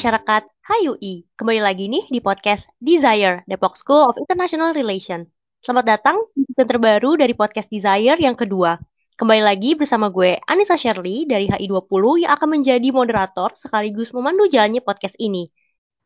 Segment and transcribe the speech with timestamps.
[0.00, 5.28] Masyarakat HUI, kembali lagi nih di podcast Desire, Depok School of International Relations.
[5.60, 8.80] Selamat datang di season terbaru dari podcast Desire yang kedua.
[9.20, 14.80] Kembali lagi bersama gue, Anissa Shirley dari HI20 yang akan menjadi moderator sekaligus memandu jalannya
[14.80, 15.52] podcast ini.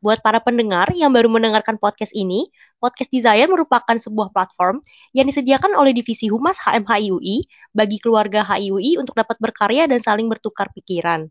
[0.03, 2.51] Buat para pendengar yang baru mendengarkan podcast ini,
[2.83, 4.83] Podcast Desire merupakan sebuah platform
[5.15, 10.75] yang disediakan oleh Divisi Humas HMHIUI bagi keluarga HIUI untuk dapat berkarya dan saling bertukar
[10.75, 11.31] pikiran.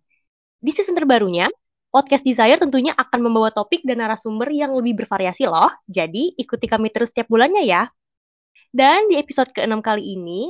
[0.64, 1.52] Di season terbarunya,
[1.94, 6.90] Podcast Desire tentunya akan membawa topik dan narasumber yang lebih bervariasi loh, jadi ikuti kami
[6.90, 7.86] terus setiap bulannya ya.
[8.74, 10.50] Dan di episode ke-6 kali ini,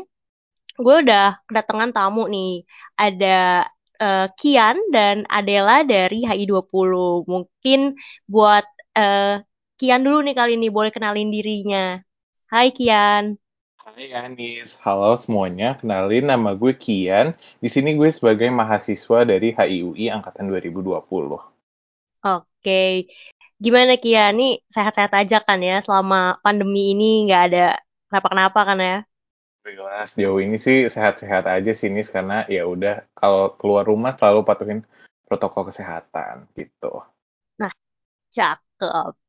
[0.79, 2.63] gue udah kedatangan tamu nih.
[2.95, 3.67] Ada
[3.99, 7.27] uh, Kian dan Adela dari HI20.
[7.27, 7.79] Mungkin
[8.23, 8.63] buat
[8.95, 9.43] uh,
[9.75, 11.99] Kian dulu nih kali ini, boleh kenalin dirinya.
[12.47, 13.42] Hai Kian.
[13.83, 15.75] Hai Anis, halo semuanya.
[15.75, 17.35] Kenalin nama gue Kian.
[17.59, 21.03] Di sini gue sebagai mahasiswa dari HIUI angkatan 2020.
[22.23, 23.11] Oke,
[23.59, 24.39] gimana Kian?
[24.39, 27.75] Nih sehat-sehat aja kan ya selama pandemi ini nggak ada
[28.07, 28.97] kenapa-kenapa kan ya?
[29.67, 34.47] Alhamdulillah sejauh ini sih sehat-sehat aja sih Nis karena ya udah kalau keluar rumah selalu
[34.47, 34.79] patuhin
[35.27, 37.03] protokol kesehatan gitu.
[37.59, 37.75] Nah,
[38.31, 39.22] cakep.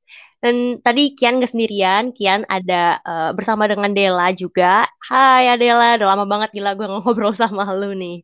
[0.45, 4.85] Dan tadi Kian gak sendirian, Kian ada uh, bersama dengan Dela juga.
[5.09, 8.21] Hai Adela, udah lama banget gila gue ngobrol sama lu nih.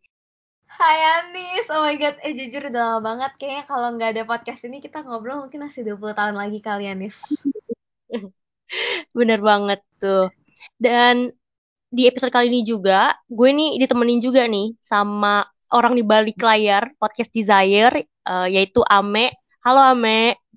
[0.69, 3.33] Hai Anis, oh my god, eh jujur udah lama banget.
[3.41, 7.25] Kayaknya kalau nggak ada podcast ini kita ngobrol mungkin masih 20 tahun lagi kali Anis.
[9.19, 10.29] Bener banget tuh.
[10.77, 11.33] Dan
[11.89, 16.93] di episode kali ini juga, gue nih ditemenin juga nih sama orang di balik layar
[17.01, 19.33] podcast Desire, uh, yaitu Ame.
[19.65, 20.50] Halo Ame.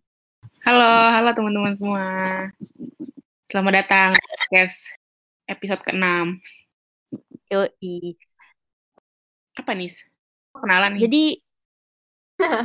[0.63, 0.79] Halo,
[1.11, 2.07] halo teman-teman semua.
[3.51, 4.95] Selamat datang di podcast
[5.43, 6.39] episode ke-6.
[7.51, 8.15] Yoi.
[9.59, 9.91] Apa nih?
[10.55, 11.01] Kenalan nih.
[11.03, 11.23] Jadi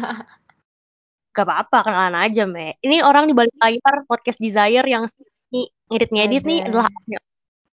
[1.34, 2.78] gak apa-apa kenalan aja, Me.
[2.86, 5.02] Ini orang di balik layar podcast Desire yang
[5.90, 6.86] ngedit-ngedit nih adalah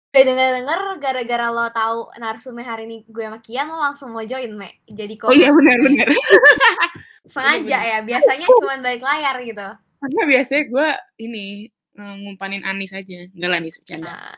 [0.08, 4.56] Gue denger-denger gara-gara lo tahu narsumnya hari ini gue sama Kian lo langsung mau join,
[4.56, 4.72] Me.
[4.88, 6.08] Jadi kok Oh iya benar-benar.
[7.28, 10.88] Sengaja ya, biasanya cuma balik layar gitu karena biasanya gue
[11.24, 13.24] ini eh, ngumpanin Anis aja.
[13.32, 14.12] Enggak lah Anis bercanda.
[14.12, 14.36] Nah.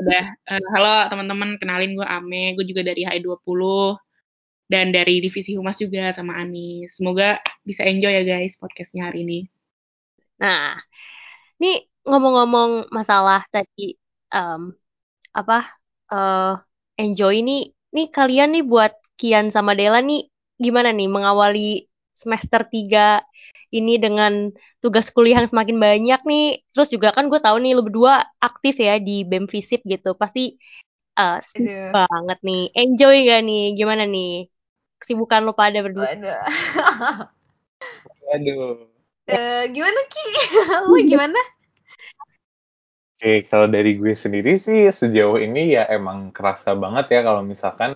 [0.00, 2.52] udah uh, halo teman-teman kenalin gue Ame.
[2.56, 3.60] Gue juga dari HI20
[4.68, 7.00] dan dari divisi humas juga sama Anis.
[7.00, 9.40] Semoga bisa enjoy ya guys podcastnya hari ini.
[10.40, 10.76] Nah
[11.60, 13.96] ini ngomong-ngomong masalah tadi
[14.32, 14.72] um,
[15.36, 15.68] apa
[16.12, 16.56] uh,
[16.96, 23.29] enjoy ini nih kalian nih buat Kian sama Dela nih gimana nih mengawali semester 3
[23.70, 24.50] ini dengan
[24.82, 26.60] tugas kuliah yang semakin banyak nih.
[26.74, 30.14] Terus juga kan gue tahu nih lu berdua aktif ya di BEM Visip gitu.
[30.18, 30.58] Pasti
[31.18, 31.38] uh,
[31.94, 32.62] banget nih.
[32.74, 33.64] Enjoy gak nih?
[33.78, 34.50] Gimana nih?
[35.00, 36.10] Kesibukan lo pada berdua?
[36.14, 36.36] Aduh.
[38.34, 38.90] Aduh.
[39.30, 40.24] Uh, gimana Ki?
[40.90, 41.38] lu gimana?
[43.20, 47.94] Oke, kalau dari gue sendiri sih sejauh ini ya emang kerasa banget ya kalau misalkan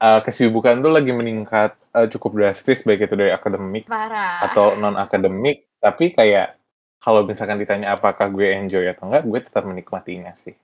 [0.00, 4.50] uh, kesibukan tuh lagi meningkat uh, cukup drastis baik itu dari akademik Parah.
[4.50, 6.56] atau non akademik tapi kayak
[7.00, 10.56] kalau misalkan ditanya apakah gue enjoy atau enggak gue tetap menikmatinya sih.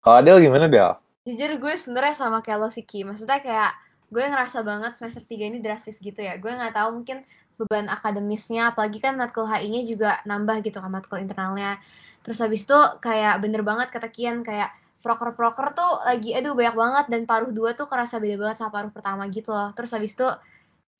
[0.00, 0.96] Kalau Adel gimana Del?
[1.28, 3.04] Jujur gue sebenarnya sama kayak lo sih Ki.
[3.04, 3.76] Maksudnya kayak
[4.08, 6.40] gue ngerasa banget semester 3 ini drastis gitu ya.
[6.40, 7.20] Gue nggak tahu mungkin
[7.60, 11.76] beban akademisnya apalagi kan matkul HI-nya juga nambah gitu kan matkul internalnya.
[12.24, 17.04] Terus habis itu kayak bener banget kata Kian kayak proker-proker tuh lagi aduh banyak banget.
[17.12, 19.72] Dan paruh dua tuh kerasa beda banget sama paruh pertama gitu loh.
[19.72, 20.28] Terus habis itu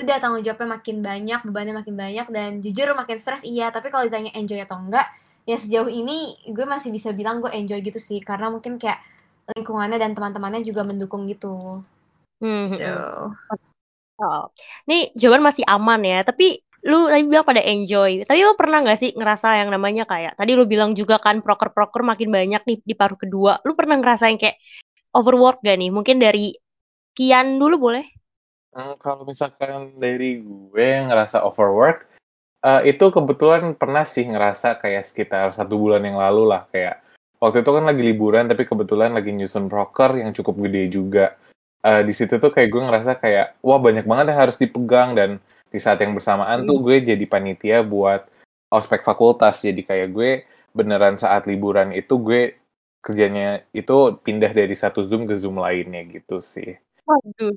[0.00, 2.27] udah tanggung jawabnya makin banyak bebannya makin banyak.
[2.33, 3.69] Dan jujur makin stres iya.
[3.69, 5.06] Tapi kalau ditanya enjoy atau enggak
[5.49, 8.21] ya sejauh ini gue masih bisa bilang gue enjoy gitu sih.
[8.25, 9.00] Karena mungkin kayak
[9.56, 11.84] lingkungannya dan teman-temannya juga mendukung gitu.
[12.41, 12.73] Hmm.
[12.73, 13.29] so.
[14.25, 14.49] oh.
[14.88, 16.25] ini jawaban masih aman ya.
[16.25, 18.25] Tapi lu tadi bilang pada enjoy.
[18.25, 22.00] Tapi lu pernah gak sih ngerasa yang namanya kayak tadi lu bilang juga kan proker-proker
[22.00, 23.61] makin banyak nih di paruh kedua.
[23.69, 24.56] Lu pernah ngerasain kayak
[25.12, 25.93] overwork gak nih?
[25.93, 26.56] Mungkin dari
[27.12, 28.06] Kian dulu boleh?
[28.71, 32.06] Hmm, kalau misalkan dari gue ngerasa overwork,
[32.62, 37.03] uh, itu kebetulan pernah sih ngerasa kayak sekitar satu bulan yang lalu lah kayak
[37.43, 41.35] waktu itu kan lagi liburan tapi kebetulan lagi nyusun proker yang cukup gede juga.
[41.81, 45.41] Uh, di situ tuh kayak gue ngerasa kayak wah banyak banget yang harus dipegang dan
[45.70, 46.84] di saat yang bersamaan tuh hmm.
[46.84, 48.26] gue jadi panitia buat
[48.70, 50.31] ospek fakultas jadi kayak gue
[50.75, 52.61] beneran saat liburan itu gue
[53.00, 56.76] kerjanya itu pindah dari satu zoom ke zoom lainnya gitu sih.
[57.08, 57.56] Waduh.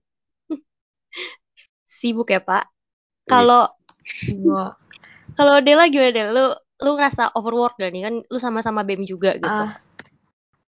[1.83, 2.71] Sibuk ya pak.
[3.27, 3.67] Kalau
[5.37, 6.31] kalau Dela gimana Del?
[6.31, 6.45] Lu
[6.83, 8.15] lu ngerasa overwork gak nih kan?
[8.23, 9.45] Lu sama-sama BEM juga gitu.
[9.45, 9.71] Uh,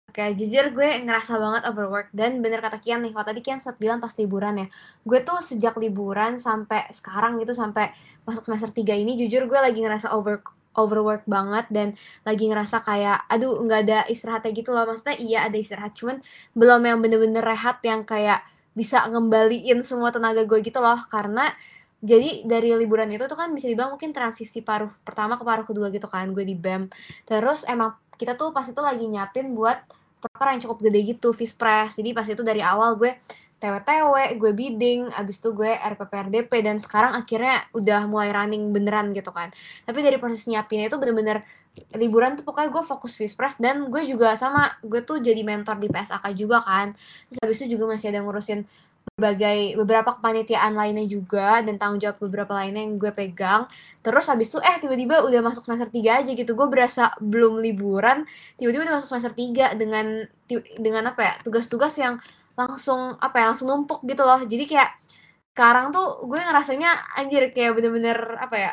[0.09, 3.77] Kayak jujur gue ngerasa banget overwork dan bener kata Kian nih, kalau tadi Kian sempat
[3.77, 4.67] bilang pas liburan ya,
[5.05, 7.93] gue tuh sejak liburan sampai sekarang gitu sampai
[8.25, 10.41] masuk semester 3 ini jujur gue lagi ngerasa over
[10.79, 11.89] overwork banget dan
[12.25, 14.89] lagi ngerasa kayak aduh nggak ada istirahatnya gitu loh.
[14.89, 16.25] Maksudnya iya ada istirahat cuman
[16.57, 18.41] belum yang bener-bener rehat yang kayak
[18.73, 21.05] bisa ngembaliin semua tenaga gue gitu loh.
[21.13, 21.53] Karena
[21.99, 25.91] jadi dari liburan itu tuh kan bisa dibilang mungkin transisi paruh pertama ke paruh kedua
[25.91, 26.87] gitu kan gue di BEM
[27.27, 29.83] terus emang kita tuh pas itu lagi nyapin buat
[30.19, 33.15] proker yang cukup gede gitu Fispres jadi pas itu dari awal gue
[33.59, 39.35] TW-TW, gue bidding, abis itu gue RPPRDP, dan sekarang akhirnya udah mulai running beneran gitu
[39.35, 39.51] kan.
[39.83, 41.43] Tapi dari proses nyiapinnya itu bener-bener
[41.95, 45.91] liburan tuh pokoknya gue fokus Fispres, dan gue juga sama, gue tuh jadi mentor di
[45.91, 46.95] PSAK juga kan.
[47.31, 48.63] Terus abis itu juga masih ada ngurusin
[49.19, 53.67] berbagai beberapa kepanitiaan lainnya juga dan tanggung jawab beberapa lainnya yang gue pegang.
[54.07, 56.55] Terus habis itu eh tiba-tiba udah masuk semester 3 aja gitu.
[56.55, 58.23] Gue berasa belum liburan
[58.63, 60.23] tiba-tiba udah masuk semester 3 dengan
[60.79, 62.23] dengan apa ya tugas-tugas yang
[62.55, 64.39] langsung apa ya langsung numpuk gitu loh.
[64.39, 64.95] Jadi kayak
[65.51, 68.73] sekarang tuh gue ngerasanya anjir kayak bener-bener apa ya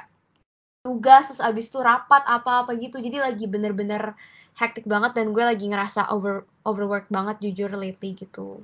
[0.86, 3.02] tugas terus abis itu rapat apa-apa gitu.
[3.02, 4.14] Jadi lagi bener-bener
[4.62, 8.62] hektik banget dan gue lagi ngerasa over overwork banget jujur lately gitu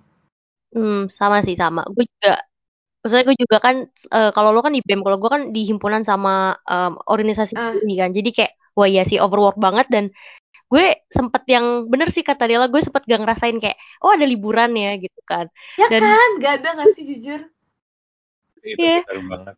[0.71, 1.83] Hmm, sama sih sama.
[1.91, 2.39] Gue juga
[3.01, 3.75] maksudnya gue juga kan
[4.13, 7.75] uh, kalau lo kan di BEM, kalau gue kan di himpunan sama um, organisasi uh.
[7.83, 8.12] ini kan.
[8.15, 10.06] Jadi kayak wah iya sih overwork banget dan
[10.71, 14.71] gue sempet yang bener sih kata Dela gue sempet gak ngerasain kayak oh ada liburan
[14.71, 15.51] ya gitu kan.
[15.75, 17.44] Ya dan, kan, gak ada gak sih jujur?
[18.63, 19.03] Iya.
[19.03, 19.23] Yeah.
[19.27, 19.56] banget.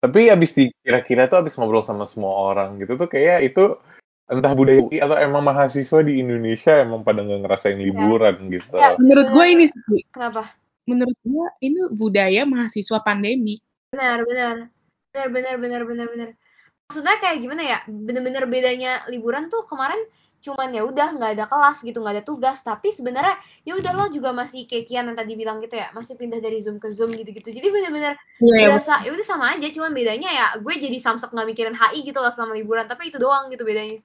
[0.00, 3.74] Tapi abis di kira-kira tuh abis ngobrol sama semua orang gitu tuh kayak itu
[4.30, 7.90] entah budaya UI atau emang mahasiswa di Indonesia emang pada nggak ngerasain iya.
[7.90, 8.50] liburan ya.
[8.56, 8.74] gitu.
[8.78, 10.02] Ya, menurut gue ini sih.
[10.14, 10.54] Kenapa?
[10.86, 13.58] Menurut gue ini budaya mahasiswa pandemi.
[13.90, 14.56] Benar, benar.
[15.10, 16.28] Benar, benar, benar, benar, benar.
[16.86, 17.78] Maksudnya kayak gimana ya?
[17.90, 19.98] Bener-bener bedanya liburan tuh kemarin
[20.40, 24.08] cuman ya udah nggak ada kelas gitu nggak ada tugas tapi sebenarnya ya udah lo
[24.08, 27.12] juga masih kayak Kian yang tadi bilang gitu ya masih pindah dari zoom ke zoom
[27.12, 30.96] gitu gitu jadi bener-bener yeah, berasa ya udah sama aja cuman bedanya ya gue jadi
[30.96, 34.00] samsek nggak mikirin HI gitu loh selama liburan tapi itu doang gitu bedanya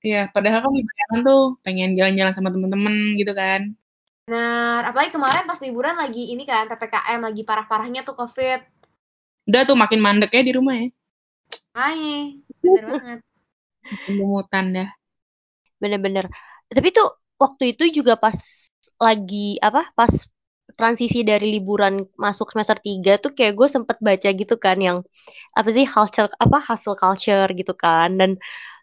[0.00, 3.76] Iya, padahal kan liburan tuh pengen jalan-jalan sama temen-temen gitu kan.
[4.32, 8.60] Nah, apalagi kemarin pas liburan lagi ini kan PPKM lagi parah-parahnya tuh COVID.
[9.50, 10.88] Udah tuh makin mandek ya di rumah ya.
[11.76, 13.18] Hai, bener banget.
[14.08, 14.88] Pemutan dah.
[15.76, 16.30] Bener-bener.
[16.70, 18.38] Tapi tuh waktu itu juga pas
[18.96, 19.90] lagi apa?
[19.92, 20.12] Pas
[20.78, 24.98] transisi dari liburan masuk semester 3 tuh kayak gue sempet baca gitu kan yang
[25.58, 28.18] apa sih culture apa hasil culture gitu kan.
[28.20, 28.36] Dan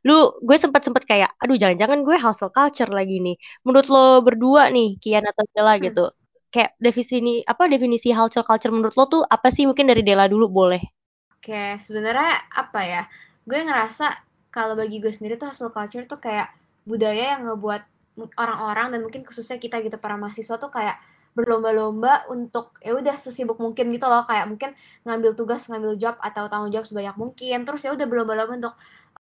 [0.08, 3.36] lu gue sempet sempet kayak aduh jangan-jangan gue hustle culture lagi nih.
[3.68, 5.84] Menurut lo berdua nih Kian atau Dela hmm.
[5.88, 6.06] gitu.
[6.48, 9.68] Kayak definisi apa definisi hustle culture menurut lo tuh apa sih?
[9.68, 10.82] Mungkin dari Dela dulu boleh.
[11.38, 13.04] Oke sebenarnya apa ya?
[13.48, 14.16] Gue ngerasa
[14.52, 16.50] kalau bagi gue sendiri tuh hustle culture tuh kayak
[16.88, 17.84] budaya yang ngebuat
[18.40, 20.98] orang-orang dan mungkin khususnya kita gitu para mahasiswa tuh kayak
[21.38, 24.26] berlomba-lomba untuk ya udah sesibuk mungkin gitu loh.
[24.26, 24.74] Kayak mungkin
[25.06, 27.62] ngambil tugas ngambil job atau tanggung jawab sebanyak mungkin.
[27.70, 28.76] Terus ya udah berlomba-lomba untuk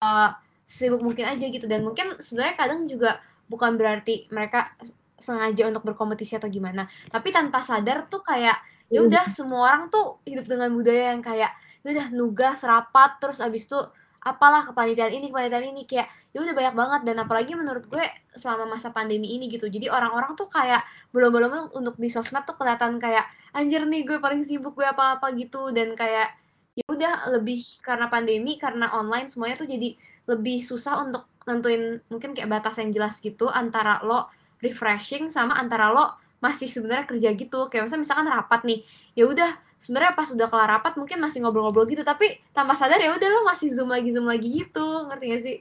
[0.05, 0.37] uh,
[0.69, 1.65] sibuk mungkin aja gitu.
[1.65, 4.77] Dan mungkin sebenarnya kadang juga bukan berarti mereka
[5.17, 6.85] sengaja untuk berkompetisi atau gimana.
[7.09, 8.61] Tapi tanpa sadar tuh kayak
[8.93, 9.09] ya iya.
[9.09, 13.65] udah semua orang tuh hidup dengan budaya yang kayak ya udah nugas rapat terus abis
[13.67, 13.81] itu
[14.23, 17.01] apalah kepanitiaan ini kepanitiaan ini kayak ya udah banyak banget.
[17.11, 18.05] Dan apalagi menurut gue
[18.39, 22.55] selama masa pandemi ini gitu jadi orang-orang tuh kayak belum belum untuk di sosmed tuh
[22.57, 25.75] kelihatan kayak anjir nih gue paling sibuk gue apa-apa gitu.
[25.75, 26.33] Dan kayak
[26.73, 29.93] ya udah lebih karena pandemi karena online semuanya tuh jadi
[30.31, 34.31] lebih susah untuk nentuin mungkin kayak batas yang jelas gitu antara lo
[34.63, 37.67] refreshing sama antara lo masih sebenarnya kerja gitu.
[37.69, 38.87] Kayak misalkan rapat nih
[39.19, 39.51] ya udah
[39.83, 43.43] sebenarnya pas udah kelar rapat mungkin masih ngobrol-ngobrol gitu tapi tanpa sadar ya udah lo
[43.43, 45.11] masih zoom lagi zoom lagi gitu.
[45.11, 45.57] Ngerti gak sih?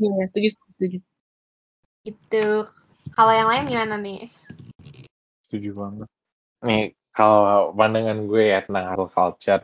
[0.00, 0.98] Iya setuju setuju.
[2.08, 2.46] Gitu.
[3.12, 4.32] Kalau yang lain gimana nih?
[5.44, 6.08] Setuju banget.
[6.64, 9.62] Nih kalau pandangan gue ya tentang hustle culture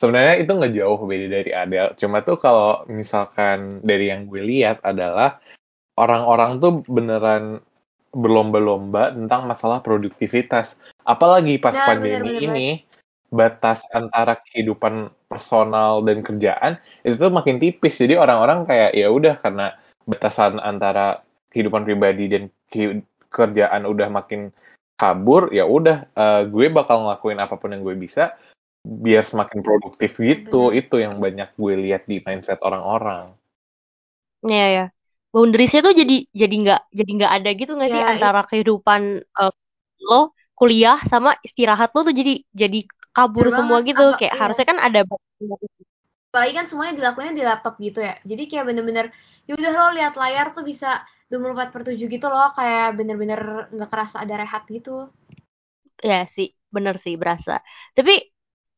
[0.00, 1.92] sebenarnya itu nggak jauh beda dari Adele.
[2.00, 5.44] Cuma tuh kalau misalkan dari yang gue lihat adalah
[6.00, 7.60] orang-orang tuh beneran
[8.10, 10.80] berlomba-lomba tentang masalah produktivitas.
[11.04, 12.68] Apalagi pas nah, pandemi bener, bener, ini
[13.30, 17.98] batas antara kehidupan personal dan kerjaan itu tuh makin tipis.
[18.02, 21.22] Jadi orang-orang kayak ya udah karena batasan antara
[21.54, 22.50] kehidupan pribadi dan
[23.30, 24.50] kerjaan udah makin
[24.98, 28.34] kabur ya udah uh, gue bakal ngelakuin apa pun yang gue bisa
[28.84, 30.74] biar semakin produktif gitu.
[30.74, 30.84] Bener.
[30.84, 33.30] itu yang banyak gue lihat di mindset orang-orang.
[34.44, 34.86] Iya ya
[35.30, 39.52] boundariesnya tuh jadi jadi nggak jadi nggak ada gitu nggak ya, sih antara kehidupan uh,
[40.02, 43.94] lo kuliah sama istirahat lo tuh jadi jadi kabur semua banget.
[43.94, 44.40] gitu Apa, kayak iya.
[44.40, 45.00] harusnya kan ada
[46.30, 48.14] apalagi kan semuanya dilakukannya di laptop gitu ya.
[48.22, 49.10] Jadi kayak bener-bener
[49.50, 53.90] ya udah lo lihat layar tuh bisa 24 per 7 gitu loh kayak bener-bener nggak
[53.90, 55.10] kerasa ada rehat gitu.
[55.98, 57.58] Ya sih bener sih berasa.
[57.98, 58.14] Tapi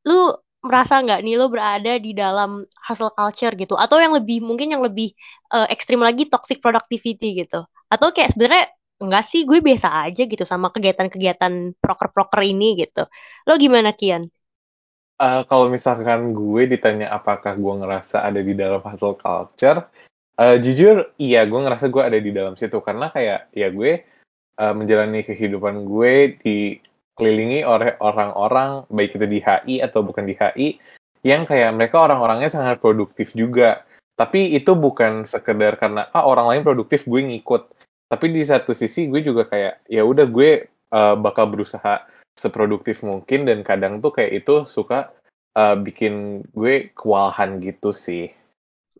[0.09, 0.33] lu
[0.65, 3.77] merasa nggak nih lu berada di dalam hustle culture gitu?
[3.77, 5.12] Atau yang lebih mungkin yang lebih
[5.53, 7.69] uh, ekstrim lagi toxic productivity gitu?
[7.93, 8.73] Atau kayak sebenarnya
[9.03, 13.05] enggak sih gue biasa aja gitu sama kegiatan-kegiatan proker-proker ini gitu.
[13.51, 14.31] Lo gimana Kian?
[15.19, 19.87] Uh, kalau misalkan gue ditanya apakah gue ngerasa ada di dalam hustle culture,
[20.39, 22.79] uh, jujur iya gue ngerasa gue ada di dalam situ.
[22.83, 24.03] Karena kayak ya gue
[24.59, 30.69] uh, menjalani kehidupan gue dikelilingi oleh orang-orang baik itu di HI atau bukan di HI
[31.23, 33.87] yang kayak mereka orang-orangnya sangat produktif juga.
[34.19, 37.82] Tapi itu bukan sekedar karena ah orang lain produktif gue ngikut
[38.12, 42.04] tapi di satu sisi gue juga kayak ya udah gue uh, bakal berusaha
[42.37, 45.09] seproduktif mungkin dan kadang tuh kayak itu suka
[45.57, 48.28] uh, bikin gue kewalahan gitu sih.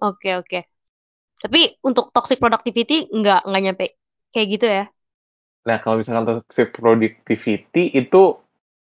[0.01, 0.49] Oke okay, oke.
[0.49, 0.63] Okay.
[1.45, 3.87] Tapi untuk toxic productivity nggak nggak nyampe
[4.33, 4.85] kayak gitu ya?
[5.69, 8.33] Nah kalau misalkan toxic productivity itu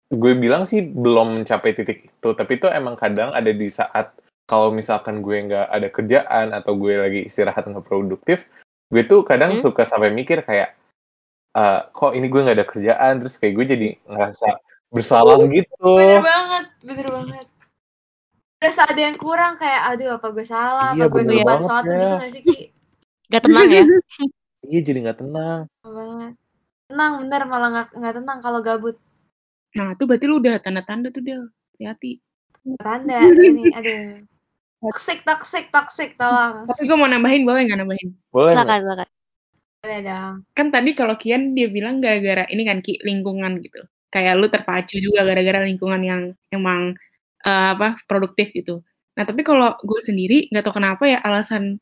[0.09, 4.17] gue bilang sih belum mencapai titik itu, tapi itu emang kadang ada di saat
[4.49, 8.49] kalau misalkan gue nggak ada kerjaan atau gue lagi istirahat nggak produktif,
[8.95, 9.63] gue tuh kadang hmm?
[9.67, 10.79] suka sampai mikir kayak
[11.59, 14.49] uh, kok ini gue nggak ada kerjaan terus kayak gue jadi ngerasa
[14.95, 15.75] bersalah gitu.
[15.83, 17.47] bener banget bener banget.
[18.63, 20.95] Berasa ada yang kurang kayak aduh apa gue salah?
[20.95, 21.99] Iya, apa gue ngelupain sesuatu ya.
[21.99, 22.59] gitu gak sih Ki?
[23.35, 23.83] Gak tenang ya?
[24.65, 25.61] Iya jadi gak tenang.
[25.85, 26.33] Banget.
[26.89, 28.97] Tenang bener malah gak, gak tenang kalau gabut.
[29.75, 31.51] Nah itu berarti lu udah tanda-tanda tuh Del.
[31.75, 32.23] Hati-hati.
[32.79, 34.25] Tanda ini aduh
[34.85, 36.69] toxic toxic toxic tolong.
[36.69, 38.09] Tapi gue mau nambahin boleh nggak nambahin?
[38.29, 39.09] Boleh silakan silakan.
[40.57, 43.81] Kan tadi kalau Kian dia bilang gara-gara ini kan Ki lingkungan gitu.
[44.13, 46.23] Kayak lu terpacu juga gara-gara lingkungan yang
[46.53, 46.95] emang
[47.45, 48.85] uh, apa produktif gitu.
[49.17, 51.81] Nah tapi kalau gue sendiri nggak tahu kenapa ya alasan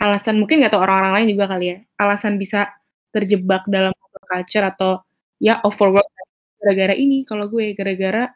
[0.00, 2.72] alasan mungkin nggak tahu orang-orang lain juga kali ya alasan bisa
[3.12, 3.92] terjebak dalam
[4.24, 5.04] culture atau
[5.42, 6.08] ya overwork
[6.60, 8.32] gara-gara ini kalau gue gara-gara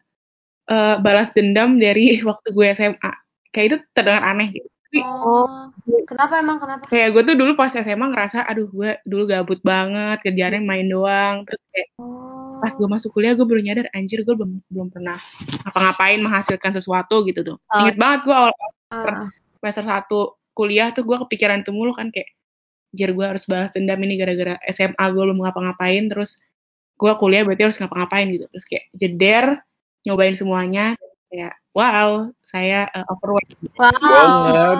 [0.69, 3.13] uh, balas dendam dari waktu gue SMA
[3.55, 4.69] kayak itu terdengar aneh gitu
[5.03, 5.75] oh,
[6.07, 6.87] kenapa emang kenapa?
[6.87, 11.43] Kayak gue tuh dulu pas SMA ngerasa, aduh gue dulu gabut banget, kerjaannya main doang.
[11.49, 12.63] Terus kayak oh.
[12.63, 15.19] pas gue masuk kuliah gue baru nyadar, anjir gue belum belum pernah
[15.67, 17.57] apa-ngapain menghasilkan sesuatu gitu tuh.
[17.73, 17.89] Uh.
[17.89, 18.53] Ingat banget gue awal
[18.95, 19.27] uh.
[19.59, 20.21] semester satu
[20.55, 22.31] kuliah tuh gue kepikiran itu mulu kan kayak,
[22.95, 26.39] anjir gue harus balas dendam ini gara-gara SMA gue belum ngapa-ngapain, terus
[26.95, 28.47] gue kuliah berarti harus ngapa-ngapain gitu.
[28.47, 29.47] Terus kayak jeder,
[30.07, 30.95] nyobain semuanya,
[31.33, 34.79] kayak wow saya uh, overweight wow banget.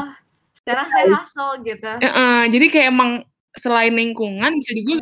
[0.63, 3.11] sekarang saya hustle gitu uh, uh, jadi kayak emang
[3.55, 4.95] selain lingkungan bisa juga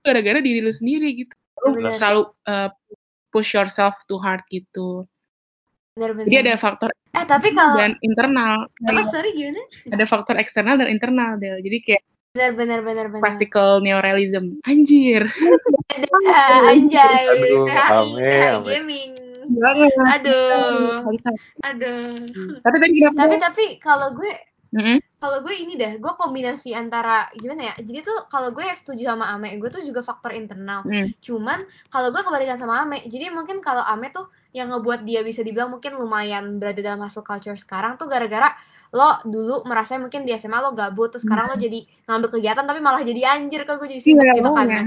[0.00, 1.34] gara-gara diri lu sendiri gitu
[1.74, 2.70] lu selalu uh,
[3.34, 5.04] push yourself too hard gitu
[5.98, 6.30] Bener-bener.
[6.30, 8.70] Jadi ada faktor eh tapi kalau dan internal.
[8.86, 9.58] Apa sorry gimana?
[9.90, 11.58] Ada faktor eksternal dan internal Del.
[11.58, 12.02] Jadi kayak
[12.38, 13.22] benar benar benar benar.
[13.26, 14.62] Classical neorealism.
[14.70, 15.26] Anjir.
[16.70, 17.24] Anjay.
[17.26, 19.92] Aduh, ame, gaming banget.
[20.20, 21.08] Aduh.
[21.64, 22.60] Aduh.
[22.60, 24.32] Tapi tadi Tapi tapi kalau gue
[24.68, 24.98] Mm-hmm.
[25.18, 27.74] Kalau gue ini deh, gue kombinasi antara gimana ya?
[27.80, 30.84] Jadi tuh kalau gue setuju sama Ame, gue tuh juga faktor internal.
[30.84, 31.16] Mm.
[31.24, 35.40] Cuman kalau gue kebalikan sama Ame, jadi mungkin kalau Ame tuh yang ngebuat dia bisa
[35.40, 38.52] dibilang mungkin lumayan berada dalam hustle culture sekarang tuh gara-gara
[38.94, 42.80] lo dulu merasa mungkin di SMA lo gabut terus sekarang lo jadi ngambil kegiatan tapi
[42.80, 44.66] malah jadi anjir kalau gue jadi sibuk yeah, gitu kan.
[44.68, 44.80] ya.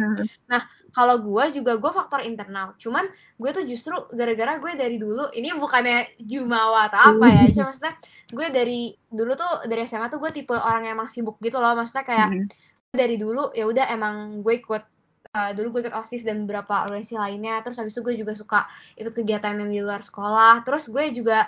[0.49, 2.75] nah kalau gue juga gue faktor internal.
[2.75, 3.07] Cuman
[3.39, 7.95] gue tuh justru gara-gara gue dari dulu ini bukannya jumawa atau apa ya cuma maksudnya
[8.31, 11.73] gue dari dulu tuh dari SMA tuh gue tipe orang yang emang sibuk gitu loh.
[11.73, 12.47] Maksudnya kayak mm -hmm.
[12.91, 14.83] dari dulu ya udah emang gue ikut
[15.31, 17.63] uh, dulu gue ikut osis dan beberapa organisasi lainnya.
[17.63, 18.59] Terus habis itu gue juga suka
[18.99, 20.67] ikut kegiatan yang di luar sekolah.
[20.67, 21.47] Terus gue juga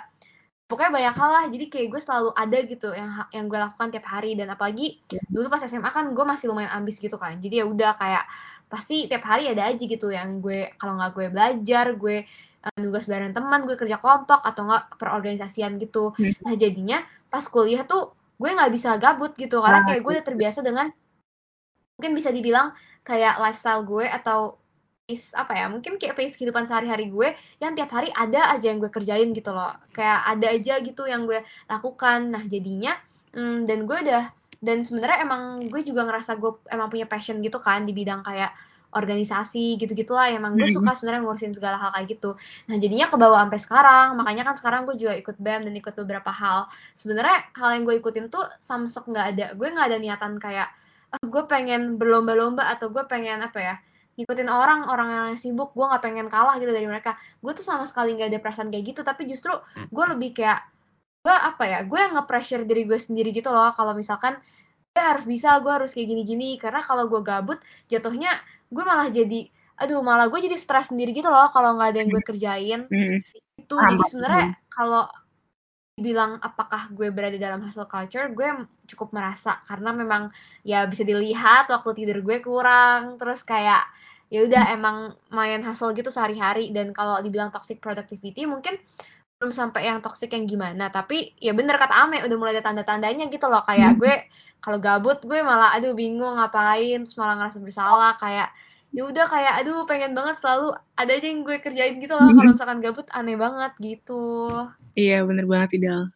[0.64, 4.06] pokoknya banyak hal lah jadi kayak gue selalu ada gitu yang yang gue lakukan tiap
[4.08, 5.20] hari dan apalagi yeah.
[5.28, 8.24] dulu pas SMA kan gue masih lumayan ambis gitu kan jadi ya udah kayak
[8.72, 12.24] pasti tiap hari ada aja gitu yang gue kalau nggak gue belajar gue
[12.64, 16.40] uh, nugas bareng teman gue kerja kelompok atau nggak perorganisasian gitu hmm.
[16.40, 20.60] nah jadinya pas kuliah tuh gue nggak bisa gabut gitu karena kayak gue udah terbiasa
[20.64, 20.88] dengan
[22.00, 22.74] mungkin bisa dibilang
[23.06, 24.58] kayak lifestyle gue atau
[25.04, 28.80] pace apa ya mungkin kayak pace kehidupan sehari-hari gue yang tiap hari ada aja yang
[28.80, 29.76] gue kerjain gitu loh.
[29.92, 32.32] Kayak ada aja gitu yang gue lakukan.
[32.32, 32.96] Nah jadinya
[33.36, 34.24] hmm, dan gue udah
[34.64, 38.56] dan sebenarnya emang gue juga ngerasa gue emang punya passion gitu kan di bidang kayak
[38.96, 40.32] organisasi gitu-gitulah.
[40.32, 42.40] Emang gue suka sebenarnya ngurusin segala hal kayak gitu.
[42.72, 45.92] Nah jadinya ke bawah sampai sekarang makanya kan sekarang gue juga ikut bem dan ikut
[46.00, 46.64] beberapa hal.
[46.96, 49.46] Sebenarnya hal yang gue ikutin tuh samsek nggak ada.
[49.52, 50.72] Gue nggak ada niatan kayak
[51.12, 53.76] oh, gue pengen berlomba-lomba atau gue pengen apa ya
[54.14, 57.18] ngikutin orang orang yang sibuk gue nggak pengen kalah gitu dari mereka.
[57.42, 59.52] Gue tuh sama sekali nggak ada perasaan kayak gitu tapi justru
[59.90, 60.62] gue lebih kayak
[61.24, 63.74] gue apa ya gue yang nge-pressure diri gue sendiri gitu loh.
[63.74, 64.38] Kalau misalkan
[64.94, 66.56] gue harus bisa gue harus kayak gini-gini.
[66.62, 67.58] Karena kalau gue gabut
[67.90, 68.30] jatuhnya
[68.70, 72.10] gue malah jadi aduh malah gue jadi stres sendiri gitu loh kalau nggak ada yang
[72.10, 72.80] gue kerjain.
[72.86, 73.18] Hmm.
[73.54, 75.08] itu jadi sebenarnya kalau
[75.94, 79.62] bilang apakah gue berada dalam hustle culture gue cukup merasa.
[79.66, 80.30] Karena memang
[80.66, 83.82] ya bisa dilihat waktu tidur gue kurang terus kayak
[84.32, 86.70] ya udah emang main hustle gitu sehari-hari.
[86.70, 88.76] Dan kalau dibilang toxic productivity mungkin
[89.40, 90.88] belum sampai yang toxic yang gimana.
[90.88, 93.64] Tapi ya bener kata Ame udah mulai ada tanda-tandanya gitu loh.
[93.66, 94.14] Kayak gue
[94.64, 98.14] kalau gabut gue malah aduh bingung ngapain terus malah ngerasa bersalah.
[98.16, 98.54] Kayak
[98.94, 102.30] ya udah kayak aduh pengen banget selalu ada aja yang gue kerjain gitu loh.
[102.30, 104.48] Kalau misalkan gabut aneh banget gitu.
[104.94, 106.14] Iya, bener banget Idal.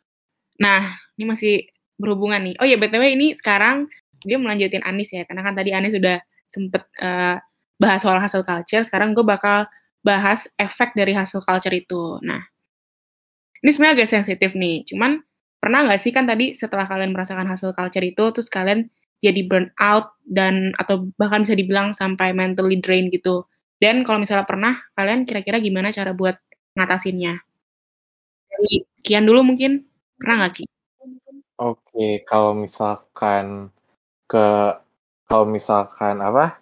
[0.62, 1.54] Nah, ini masih
[1.98, 2.54] berhubungan nih.
[2.62, 3.90] Oh ya, BTW ini sekarang
[4.22, 7.38] dia melanjutin Anis ya, karena kan tadi Anis sudah sempet eh,
[7.78, 9.70] bahas soal hustle culture, sekarang gue bakal
[10.02, 12.18] bahas efek dari hustle culture itu.
[12.26, 12.42] Nah,
[13.62, 15.22] ini sebenarnya agak sensitif nih, cuman
[15.58, 19.70] pernah nggak sih kan tadi setelah kalian merasakan hustle culture itu, terus kalian jadi burn
[19.82, 23.46] out dan atau bahkan bisa dibilang sampai mentally drain gitu.
[23.78, 26.38] Dan kalau misalnya pernah, kalian kira-kira gimana cara buat
[26.74, 27.38] ngatasinnya?
[28.50, 29.86] Dari Kian dulu mungkin,
[30.18, 30.64] pernah nggak Ki?
[31.58, 33.70] Oke, kalau misalkan
[34.30, 34.46] ke
[35.26, 36.58] kalau misalkan apa?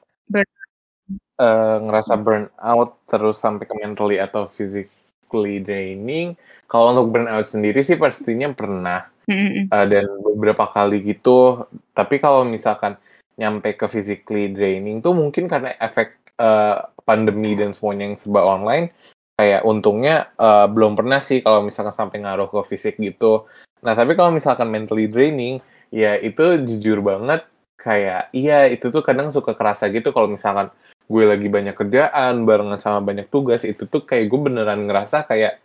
[1.36, 6.32] Eh, ngerasa burn out terus sampai ke mentally atau physically draining.
[6.64, 9.68] Kalau untuk burn out sendiri sih pastinya pernah Mm-mm.
[9.68, 11.68] eh, dan beberapa kali gitu.
[11.92, 12.96] Tapi kalau misalkan
[13.36, 18.96] nyampe ke physically draining tuh mungkin karena efek eh, pandemi dan semuanya yang serba online.
[19.36, 23.44] Kayak untungnya eh, belum pernah sih kalau misalkan sampai ngaruh ke fisik gitu.
[23.84, 25.60] Nah tapi kalau misalkan mentally draining,
[25.92, 27.44] ya itu jujur banget
[27.76, 30.72] kayak iya itu tuh kadang suka kerasa gitu kalau misalkan
[31.06, 35.62] gue lagi banyak kerjaan barengan sama banyak tugas itu tuh kayak gue beneran ngerasa kayak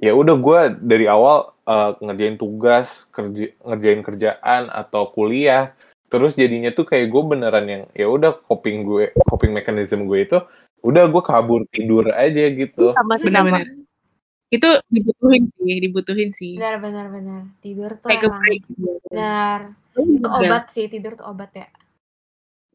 [0.00, 5.76] ya udah gue dari awal uh, ngerjain tugas kerja ngerjain kerjaan atau kuliah
[6.08, 10.40] terus jadinya tuh kayak gue beneran yang ya udah coping gue coping mechanism gue itu
[10.80, 12.96] udah gue kabur tidur aja gitu.
[12.96, 13.68] Sama sih sama Benar-benar.
[14.50, 16.58] Itu dibutuhin sih, dibutuhin sih.
[16.58, 17.42] benar benar benar.
[17.62, 18.42] Tidur tuh Take emang
[19.06, 19.60] benar.
[19.94, 21.68] Itu obat sih tidur tuh obat ya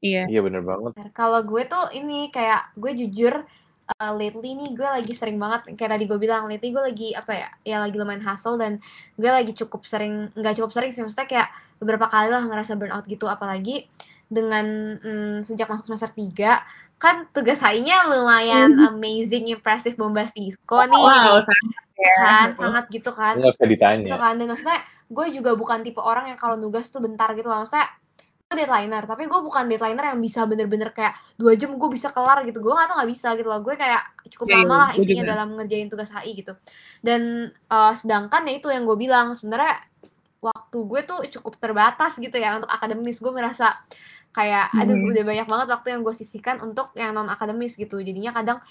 [0.03, 0.23] Iya.
[0.27, 0.91] iya bener banget.
[1.15, 3.43] Kalau gue tuh ini kayak gue jujur
[4.01, 7.31] uh, lately nih gue lagi sering banget kayak tadi gue bilang lately gue lagi apa
[7.33, 8.81] ya ya lagi lumayan hustle dan
[9.15, 13.05] gue lagi cukup sering nggak cukup sering sih maksudnya kayak beberapa kali lah ngerasa burnout
[13.05, 13.25] gitu.
[13.29, 13.87] Apalagi
[14.25, 16.61] dengan mm, sejak masuk semester 3
[16.95, 21.03] kan tugas HI-nya lumayan amazing, impressive, bombastisco nih.
[21.03, 22.15] Wow, sangat ya.
[22.23, 23.35] kan sangat gitu kan.
[23.35, 24.39] Nggak usah gitu ditanya kan.
[24.39, 24.79] Dan maksudnya
[25.11, 27.85] gue juga bukan tipe orang yang kalau nugas tuh bentar gitu loh maksudnya
[28.53, 32.61] deadlineer tapi gue bukan deadlineer yang bisa bener-bener kayak dua jam gue bisa kelar gitu
[32.61, 35.23] gue nggak tau nggak bisa gitu loh gue kayak cukup Iya, lama lah gue intinya
[35.25, 35.31] juga.
[35.33, 36.53] dalam ngerjain tugas HI gitu
[37.01, 39.81] dan eh, sedangkan ya itu yang gue bilang sebenarnya
[40.45, 43.81] waktu gue tuh cukup terbatas gitu ya untuk akademis gue merasa
[44.29, 45.09] kayak aduh Hmm.
[45.09, 48.61] udah banyak banget waktu yang gue sisihkan untuk yang non akademis gitu jadinya kadang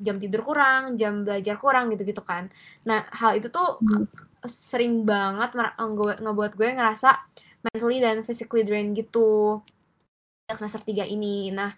[0.00, 2.48] jam tidur kurang jam belajar kurang gitu gitu kan
[2.88, 4.08] nah hal itu tuh Hmm.
[4.48, 7.12] sering banget ngebuat gue ngerasa
[7.64, 9.60] mentally dan physically drained gitu
[10.50, 11.54] semester 3 ini.
[11.54, 11.70] Nah,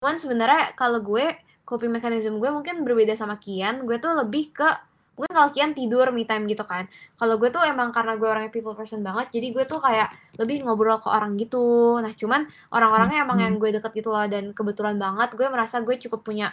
[0.00, 3.84] cuman sebenarnya kalau gue coping mechanism gue mungkin berbeda sama Kian.
[3.84, 4.68] Gue tuh lebih ke
[5.14, 6.88] mungkin kalau Kian tidur me time gitu kan.
[7.20, 10.66] Kalau gue tuh emang karena gue orangnya people person banget, jadi gue tuh kayak lebih
[10.66, 11.98] ngobrol ke orang gitu.
[12.00, 15.96] Nah, cuman orang-orangnya emang yang gue deket gitu loh dan kebetulan banget gue merasa gue
[16.08, 16.50] cukup punya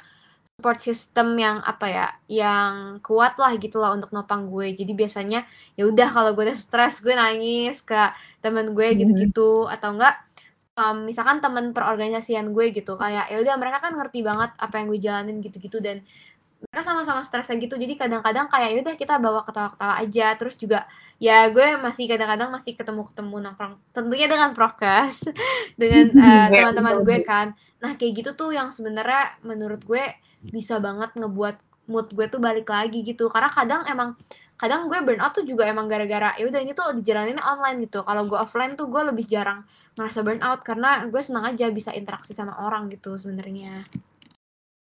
[0.62, 4.78] support system yang apa ya, yang kuat lah gitu loh untuk nopang gue.
[4.78, 5.42] Jadi biasanya
[5.74, 7.98] ya udah kalau gue udah stres gue nangis ke
[8.46, 8.98] temen gue Mhm.
[9.02, 10.22] gitu-gitu atau enggak
[10.78, 14.88] um, misalkan temen perorganisasian gue gitu kayak ya udah mereka kan ngerti banget apa yang
[14.92, 16.06] gue jalanin gitu-gitu dan
[16.62, 20.38] mereka sama-sama stresnya gitu jadi kadang-kadang kayak ya udah kita bawa ketawa-ketawa aja.
[20.38, 20.86] Terus juga
[21.18, 25.26] ya gue masih kadang-kadang masih ketemu-ketemu nongkrong tentunya dengan prokes
[25.82, 27.58] dengan uh, teman-teman gue kan.
[27.82, 30.06] Nah kayak gitu tuh yang sebenarnya menurut gue
[30.46, 33.26] bisa banget ngebuat mood gue tuh balik lagi gitu.
[33.34, 34.14] Karena kadang emang
[34.62, 38.06] kadang gue burnout tuh juga emang gara-gara ya udah ini tuh dijalaninnya online gitu.
[38.06, 39.66] Kalau gue offline tuh gue lebih jarang
[39.98, 43.90] ngerasa burnout karena gue senang aja bisa interaksi sama orang gitu sebenarnya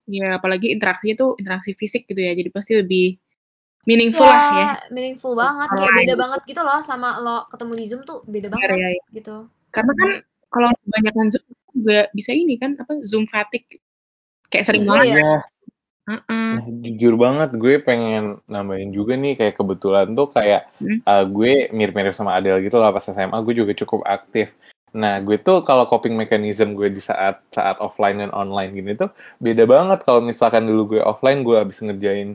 [0.07, 2.31] Ya, apalagi interaksinya tuh interaksi fisik gitu ya.
[2.31, 3.19] Jadi pasti lebih
[3.83, 4.55] meaningful lah ya.
[4.55, 6.15] Iya, meaningful banget kayak beda gitu.
[6.15, 9.03] banget gitu loh sama lo ketemu di zoom tuh beda banget ya, ya.
[9.15, 9.35] gitu
[9.71, 10.09] Karena kan
[10.47, 13.83] kalau kebanyakan Zoom juga bisa ini kan apa Zoom fatigue.
[14.47, 15.07] Kayak sering Iya, banget.
[15.07, 15.15] iya.
[15.19, 15.37] iya
[16.07, 16.51] Heeh.
[16.55, 21.03] Nah, jujur banget gue pengen nambahin juga nih kayak kebetulan tuh kayak Hmm.
[21.03, 24.55] uh, gue mirip-mirip sama Adele gitu lah pas SMA gue juga cukup aktif.
[24.97, 29.13] Nah, gue tuh kalau coping mechanism gue di saat saat offline dan online gini tuh
[29.37, 32.33] beda banget kalau misalkan dulu gue offline gue habis ngerjain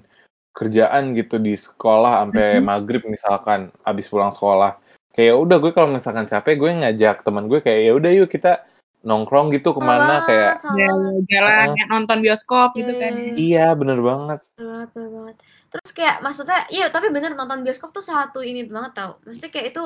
[0.55, 2.65] kerjaan gitu di sekolah sampai Mhm.
[2.65, 4.79] maghrib misalkan habis pulang sekolah.
[5.13, 8.65] kayak udah gue kalau misalkan capek gue ngajak teman gue kayak ya udah yuk kita
[9.05, 11.23] nongkrong gitu ke mana kayak Ya, banget.
[11.29, 11.77] jalan Heeh.
[11.77, 13.13] ya, nonton bioskop gitu kan.
[13.13, 13.35] Iya.
[13.37, 15.37] iya bener banget Bener banget, bener banget.
[15.69, 19.13] Terus kayak maksudnya, iya tapi bener nonton bioskop tuh satu ini banget tau.
[19.27, 19.85] Maksudnya kayak itu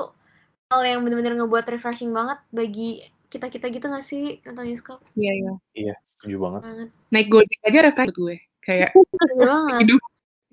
[0.70, 4.98] hal yang bener-bener ngebuat refreshing banget bagi kita-kita gitu gak sih nonton bioskop?
[5.14, 5.52] Iya, iya.
[5.74, 6.88] iya setuju banget Banget.
[7.14, 8.36] Naik Gojek aja refresh buat gue.
[8.66, 8.90] Kayak
[9.82, 10.00] hidup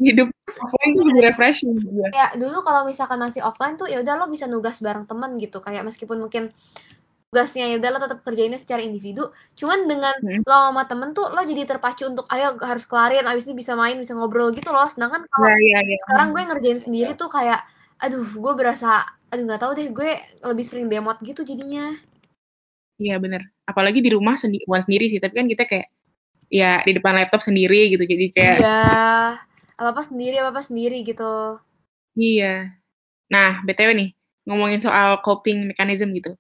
[0.02, 0.28] hidup
[0.62, 2.08] offline tuh lebih refreshing gue.
[2.14, 5.58] Kayak dulu kalau misalkan masih offline tuh ya udah lo bisa nugas bareng temen gitu.
[5.66, 6.54] Kayak meskipun mungkin
[7.34, 9.34] tugasnya ya udah lo tetap kerjainnya secara individu.
[9.58, 10.46] Cuman dengan Hmm.
[10.46, 13.98] lo sama temen tuh lo jadi terpacu untuk ayo harus kelarin, abis itu bisa main,
[13.98, 14.86] bisa ngobrol gitu loh.
[14.86, 15.98] Sedangkan kalau Nah, iya, iya.
[16.06, 17.66] sekarang gue ngerjain sendiri tuh kayak
[17.98, 20.12] aduh gue berasa aduh nggak tahu deh gue
[20.46, 21.98] lebih sering demot gitu jadinya
[23.02, 23.50] Iya bener.
[23.66, 25.88] Apalagi di rumah sendi bukan sendiri sih, tapi kan kita kayak
[26.54, 28.06] ya di depan laptop sendiri gitu.
[28.06, 28.82] Jadi kayak iya
[29.74, 31.58] apa apa sendiri apa apa sendiri gitu
[32.14, 32.78] iya.
[33.34, 34.10] Nah, BTW nih,
[34.46, 36.38] ngomongin soal coping mechanism gitu.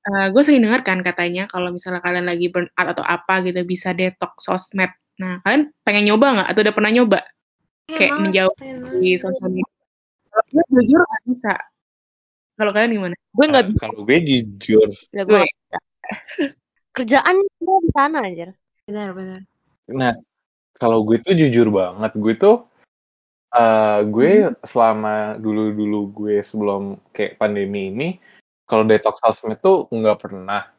[0.00, 3.60] Eh, gue sering dengar kan katanya kalau misalnya kalian lagi burn out atau apa gitu
[3.66, 4.94] bisa detox sosmed.
[5.18, 7.20] Nah, kalian pengen nyoba nggak atau udah pernah nyoba
[7.90, 8.54] kayak menjauh
[9.02, 9.74] di sosial media?
[10.30, 11.52] Kalau gue jujur nggak bisa.
[12.60, 13.16] Kalau kalian gimana?
[13.32, 15.42] Gue nggak Nah, kalau gue jujur bisa, gue.
[16.92, 18.52] Kerjaan gue di sana aja.
[18.90, 19.40] benar benar
[19.90, 20.14] nah
[20.78, 22.56] kalau gue tuh jujur banget gue tuh
[23.50, 28.08] eh gue selama dulu dulu gue sebelum kayak pandemi ini
[28.70, 30.70] kalau detox sosmed tuh nggak pernah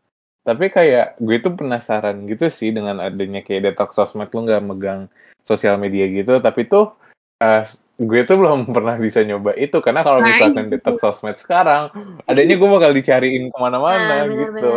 [0.47, 5.01] tapi kayak gue tuh penasaran gitu sih dengan adanya kayak detox sosmed lu nggak megang
[5.43, 6.95] sosial media gitu tapi tuh
[7.43, 7.67] eh,
[8.01, 11.93] gue tuh belum pernah bisa nyoba itu karena kalau Nah, misalkan detox sosmed sekarang
[12.25, 14.75] adanya gue bakal dicariin ke mana-mana Nah, bener, gitu.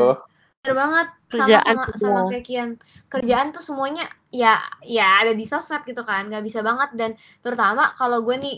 [0.64, 1.08] Bener banget.
[1.34, 2.70] Sama Kerjaan sama sama kayak Kian.
[3.10, 6.90] Kerjaan tuh semuanya ya ya ada di sosmed gitu kan nggak bisa banget.
[6.96, 7.10] Dan
[7.40, 8.56] terutama kalau gue nih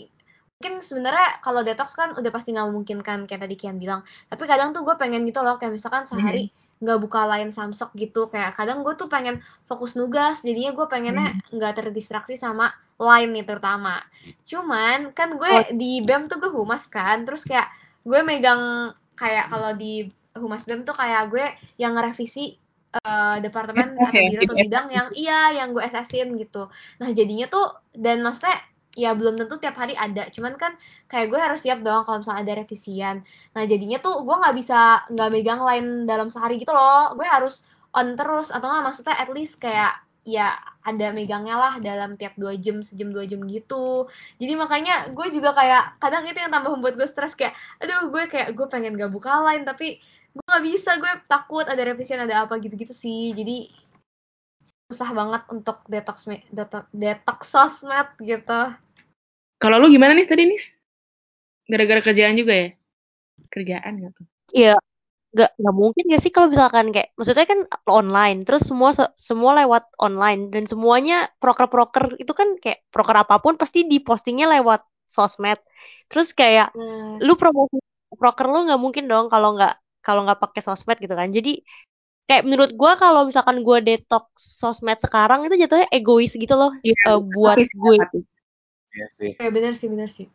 [0.57, 4.03] mungkin sebenarnya kalau detox kan udah pasti nggak memungkinkan kayak tadi Kian bilang.
[4.27, 8.29] Tapi kadang tuh gue pengen gitu loh kayak misalkan sehari nggak buka lain Samsung gitu.
[8.29, 13.45] Kayak kadang gue tuh pengen fokus nugas jadinya gue pengennya nggak terdistraksi sama lain nih
[13.45, 14.01] terutama
[14.43, 15.63] cuman kan gue Oh.
[15.73, 17.69] di BEM tuh gue humas kan terus kayak
[18.01, 21.45] gue megang kayak kalau di humas BEM tuh kayak gue
[21.77, 22.57] yang ngerevisi
[22.93, 26.69] eh, departemen atau biro atau bidang yang iya yang gue SS-in gitu.
[27.01, 28.57] Nah jadinya tuh dan maksudnya
[28.97, 30.25] ya belum tentu tiap hari ada.
[30.33, 30.73] Cuman kan
[31.05, 33.21] kayak gue harus siap dong kalau misalnya ada revisian.
[33.53, 37.13] Nah jadinya tuh gue nggak bisa nggak megang lain dalam sehari gitu loh.
[37.13, 37.61] Gue harus
[37.93, 39.93] on terus atau nggak maksudnya at least kayak
[40.27, 44.11] ya ada megangnya lah dalam tiap dua jam sejam dua jam gitu
[44.43, 48.27] jadi makanya gue juga kayak kadang itu yang tambah membuat gue stres kayak aduh gue
[48.27, 50.03] kayak gue pengen gak buka lain tapi
[50.35, 53.71] gue nggak bisa gue takut ada revisian ada apa gitu-gitu sih jadi
[54.91, 58.75] susah banget untuk detox detox, detox sosmed gitu
[59.57, 60.77] Kalau lu gimana nih tadi nis?
[61.65, 62.69] Gara-gara kerjaan juga ya?
[63.49, 64.25] Kerjaan tuh?
[64.53, 64.77] Iya,
[65.37, 67.59] nggak nggak mungkin gak sih kalau misalkan kayak maksudnya kan
[67.99, 73.35] online, terus semua se- semua lewat online dan semuanya proker-proker itu kan kayak proker apa
[73.43, 74.81] pun pasti dipostingnya lewat
[75.15, 75.59] sosmed.
[76.09, 77.77] Terus kayak nah lu promosi
[78.21, 79.73] proker lu nggak mungkin dong kalau nggak
[80.05, 81.29] kalau nggak pakai sosmed gitu kan.
[81.37, 81.49] Jadi
[82.27, 84.25] kayak menurut gua kalau misalkan gua detox
[84.61, 87.95] sosmed sekarang itu jatuhnya egois gitu loh Iya, eh, buat tapi gue.
[88.97, 90.27] Iya sih kayak bener sih bener sih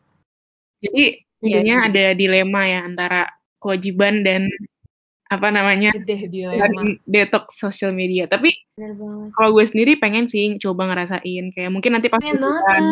[0.82, 1.02] Jadi
[1.42, 1.86] Iya, intinya iya.
[1.90, 3.20] ada dilema ya antara
[3.62, 4.42] kewajiban dan
[5.32, 5.90] apa namanya?
[5.96, 6.28] Gede
[7.08, 8.28] detox sosial media.
[8.28, 8.52] Tapi
[9.32, 11.44] kalau gue sendiri pengen sih coba ngerasain.
[11.56, 12.84] Kayak mungkin nanti pas pengen liburan,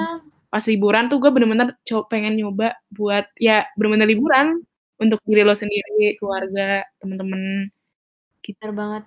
[0.48, 4.64] pas liburan tuh gue bener-bener co- pengen nyoba buat ya bener-bener liburan
[4.96, 7.68] untuk diri lo sendiri, keluarga, temen-temen.
[8.40, 9.04] bener banget.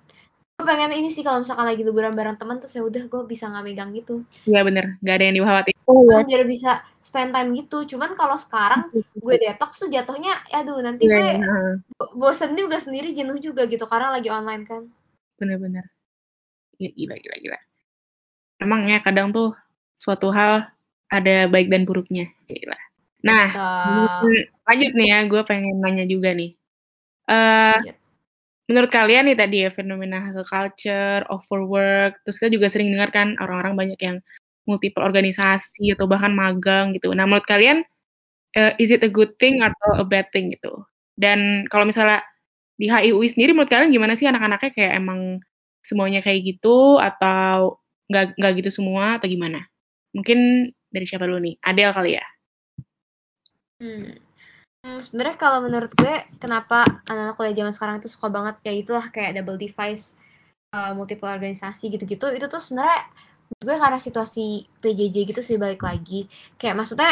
[0.54, 3.50] Gue pengen ini sih kalau misalkan lagi liburan bareng teman terus ya udah gue bisa
[3.50, 4.22] nggak megang gitu.
[4.46, 5.74] Iya bener, gak ada yang dikhawatir.
[5.90, 8.90] Oh biar bisa spend time gitu cuman kalau sekarang
[9.22, 11.54] gue detox tuh jatuhnya aduh nanti Iya, gue iya,
[11.94, 14.82] bo- bosen juga sendiri jenuh juga gitu karena lagi online kan
[15.38, 15.86] bener-bener.
[16.82, 17.58] Ya gila, gila, gila.
[18.58, 19.54] Emang ya kadang tuh
[19.94, 20.66] suatu hal
[21.06, 22.26] ada baik dan buruknya.
[22.50, 22.74] Gila.
[23.22, 26.50] Nah, Nah, Hmm, lanjut nih ya, gue pengen nanya juga nih.
[27.30, 27.96] eh Lanjut.
[28.66, 33.28] menurut kalian nih tadi ya fenomena hustle culture, overwork, terus kita juga sering dengar kan
[33.40, 34.16] orang-orang banyak yang
[34.64, 37.12] multiple organisasi atau bahkan magang gitu.
[37.12, 37.84] Nah, menurut kalian
[38.56, 40.84] eh, is it a good thing atau a bad thing gitu?
[41.14, 42.24] Dan kalau misalnya
[42.74, 45.38] di HIUI sendiri menurut kalian gimana sih anak-anaknya kayak emang
[45.84, 47.78] semuanya kayak gitu atau
[48.10, 49.62] nggak gitu semua atau gimana?
[50.16, 51.54] Mungkin dari siapa dulu nih?
[51.62, 52.26] Adel kali ya?
[53.82, 54.14] Hmm.
[54.84, 59.08] Hmm, sebenarnya kalau menurut gue kenapa anak-anak kuliah zaman sekarang itu suka banget ya itulah
[59.08, 60.20] kayak double device
[60.76, 63.08] uh, multiple organisasi gitu-gitu itu tuh sebenarnya
[63.64, 64.44] gue karena situasi
[64.78, 67.10] PJJ gitu sih balik lagi kayak maksudnya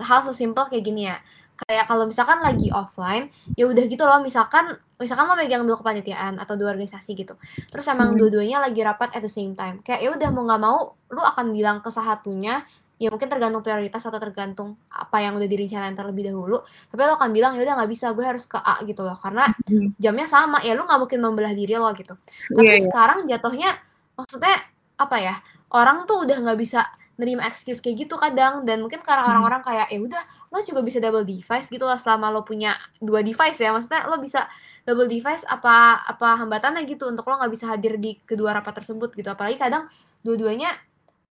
[0.00, 1.18] hal sesimpel kayak gini ya
[1.58, 6.38] kayak kalau misalkan lagi offline ya udah gitu loh misalkan misalkan lo megang dua kepanitiaan
[6.38, 7.34] atau dua organisasi gitu
[7.70, 8.18] terus emang Hmm.
[8.18, 10.78] dua-duanya lagi rapat at the same time kayak ya udah mau nggak mau
[11.10, 12.62] lu akan bilang ke satunya
[12.98, 17.30] ya mungkin tergantung prioritas atau tergantung apa yang udah direncanain terlebih dahulu tapi lo akan
[17.30, 19.94] bilang ya udah nggak bisa gue harus ke A gitu loh karena Hmm.
[19.98, 22.14] jamnya sama ya lu nggak mungkin membelah diri lo gitu
[22.50, 22.82] tapi Iya, iya.
[22.86, 23.70] sekarang jatuhnya
[24.14, 24.54] maksudnya
[24.98, 25.34] apa ya
[25.74, 26.80] orang tuh udah nggak bisa
[27.18, 29.34] nerima excuse kayak gitu kadang dan mungkin karena Hmm.
[29.34, 30.22] orang-orang kayak ya udah
[30.54, 34.22] lo juga bisa double device gitu lah selama lo punya dua device ya maksudnya lo
[34.22, 34.46] bisa
[34.86, 39.12] double device apa apa hambatannya gitu untuk lo nggak bisa hadir di kedua rapat tersebut
[39.18, 39.90] gitu apalagi kadang
[40.22, 40.70] dua-duanya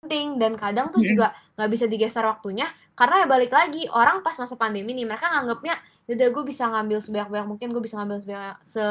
[0.01, 1.05] penting dan kadang tuh Mm-mm.
[1.05, 2.67] juga nggak bisa digeser waktunya
[2.97, 5.77] karena ya balik lagi orang pas masa pandemi nih mereka nganggapnya
[6.09, 8.85] yaudah gue bisa ngambil sebanyak-banyak mungkin gue bisa ngambil sebanyak se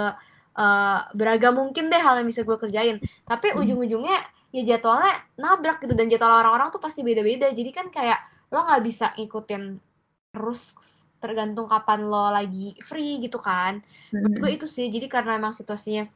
[0.60, 3.60] eh, beragam mungkin deh hal yang bisa gue kerjain tapi Hmm.
[3.60, 4.18] ujung-ujungnya
[4.50, 7.50] ya jadwalnya nabrak gitu dan jadwal orang-orang tuh pasti beda-beda.
[7.54, 9.64] Jadi kan kayak lo nggak bisa ngikutin
[10.34, 10.74] terus
[11.20, 13.82] tergantung kapan lo lagi free gitu kan.
[14.10, 16.08] Menurut gue itu sih jadi karena emang situasinya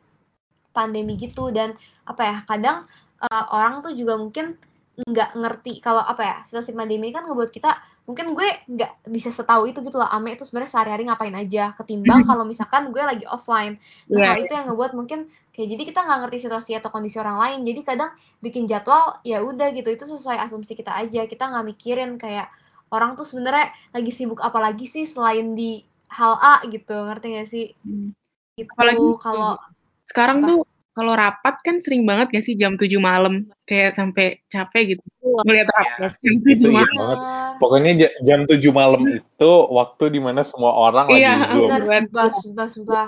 [0.73, 1.77] pandemi gitu dan
[2.09, 2.77] apa ya kadang
[3.21, 4.57] eh, orang tuh juga mungkin
[4.93, 9.71] nggak ngerti kalau apa ya situasi pandemi kan ngebuat kita mungkin gue nggak bisa setahu
[9.71, 13.79] itu gitu loh Ame itu sebenarnya sehari-hari ngapain aja ketimbang kalau misalkan gue lagi offline
[14.11, 17.39] nah hal itu yang ngebuat mungkin kayak jadi kita nggak ngerti situasi atau kondisi orang
[17.39, 18.11] lain jadi kadang
[18.43, 22.51] bikin jadwal ya udah gitu itu sesuai asumsi kita aja kita nggak mikirin kayak
[22.91, 25.81] orang tuh sebenarnya lagi sibuk apa lagi sih selain di
[26.13, 28.15] hal A gitu ngerti gak sih Hmm.
[28.55, 29.59] gitu Apalagi kalau
[30.03, 30.47] Sekarang Apa?
[30.51, 30.59] tuh
[30.93, 35.01] kalau rapat kan sering banget gak sih jam 7 malam kayak sampai capek gitu.
[35.41, 36.93] Ngeliat rapat jam 7 Itu iya malam.
[36.93, 37.17] banget.
[37.17, 41.65] bener Pokoknya ja- jam 7 malam itu waktu di mana semua orang Iya, lagi zoom.
[41.65, 41.99] bener Bener.
[41.99, 43.05] sumpah sumpah sumpah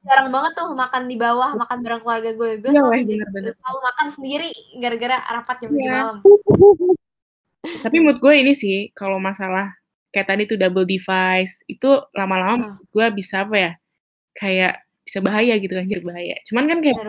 [0.00, 3.52] jarang banget tuh makan di bawah makan bareng keluarga gue gue Iya, selalu, weh, bener-bener.
[3.54, 5.90] selalu makan sendiri gara-gara rapat jam 7 Iya.
[5.92, 6.16] malam
[7.60, 9.76] Tapi menurut gue ini sih kalau masalah
[10.10, 13.72] kayak tadi tuh double device itu lama-lama menurut gue bisa apa ya?
[14.32, 16.38] Kayak bisa bahaya gitu kan, jadi bahaya.
[16.46, 17.02] Cuman kan kayak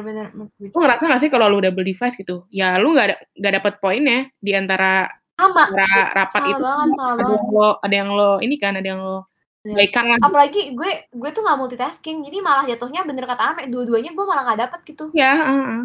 [0.58, 2.50] lu ngerasa gak sih kalau lu double device gitu?
[2.50, 5.06] Ya lu gak, ada, gak dapet poinnya di antara
[5.38, 8.74] sama antara rapat sama itu banget sama ada banget lo ada yang lo ini kan
[8.78, 9.18] ada yang lo
[9.62, 9.78] Iya.
[9.78, 14.10] baikkan lah apalagi gue gue tuh nggak multitasking jadi malah jatuhnya bener kata Ame dua-duanya
[14.18, 15.84] gue malah nggak dapet gitu ya heeh, heeh.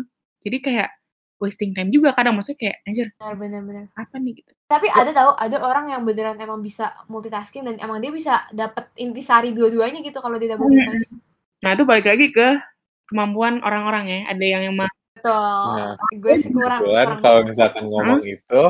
[0.48, 0.88] jadi kayak
[1.36, 5.56] wasting time juga kadang maksudnya kayak anjir bener apa nih gitu tapi ada tahu ada
[5.60, 10.40] orang yang beneran emang bisa multitasking dan emang dia bisa dapet intisari dua-duanya gitu kalau
[10.40, 10.80] dia double Hmm.
[10.80, 11.20] device
[11.66, 12.62] nah itu balik lagi ke
[13.10, 14.86] kemampuan orang-orang ya ada yang emang
[15.18, 15.34] betul
[15.66, 18.62] Nah, gue sih kurang kalau misalkan ngomong itu,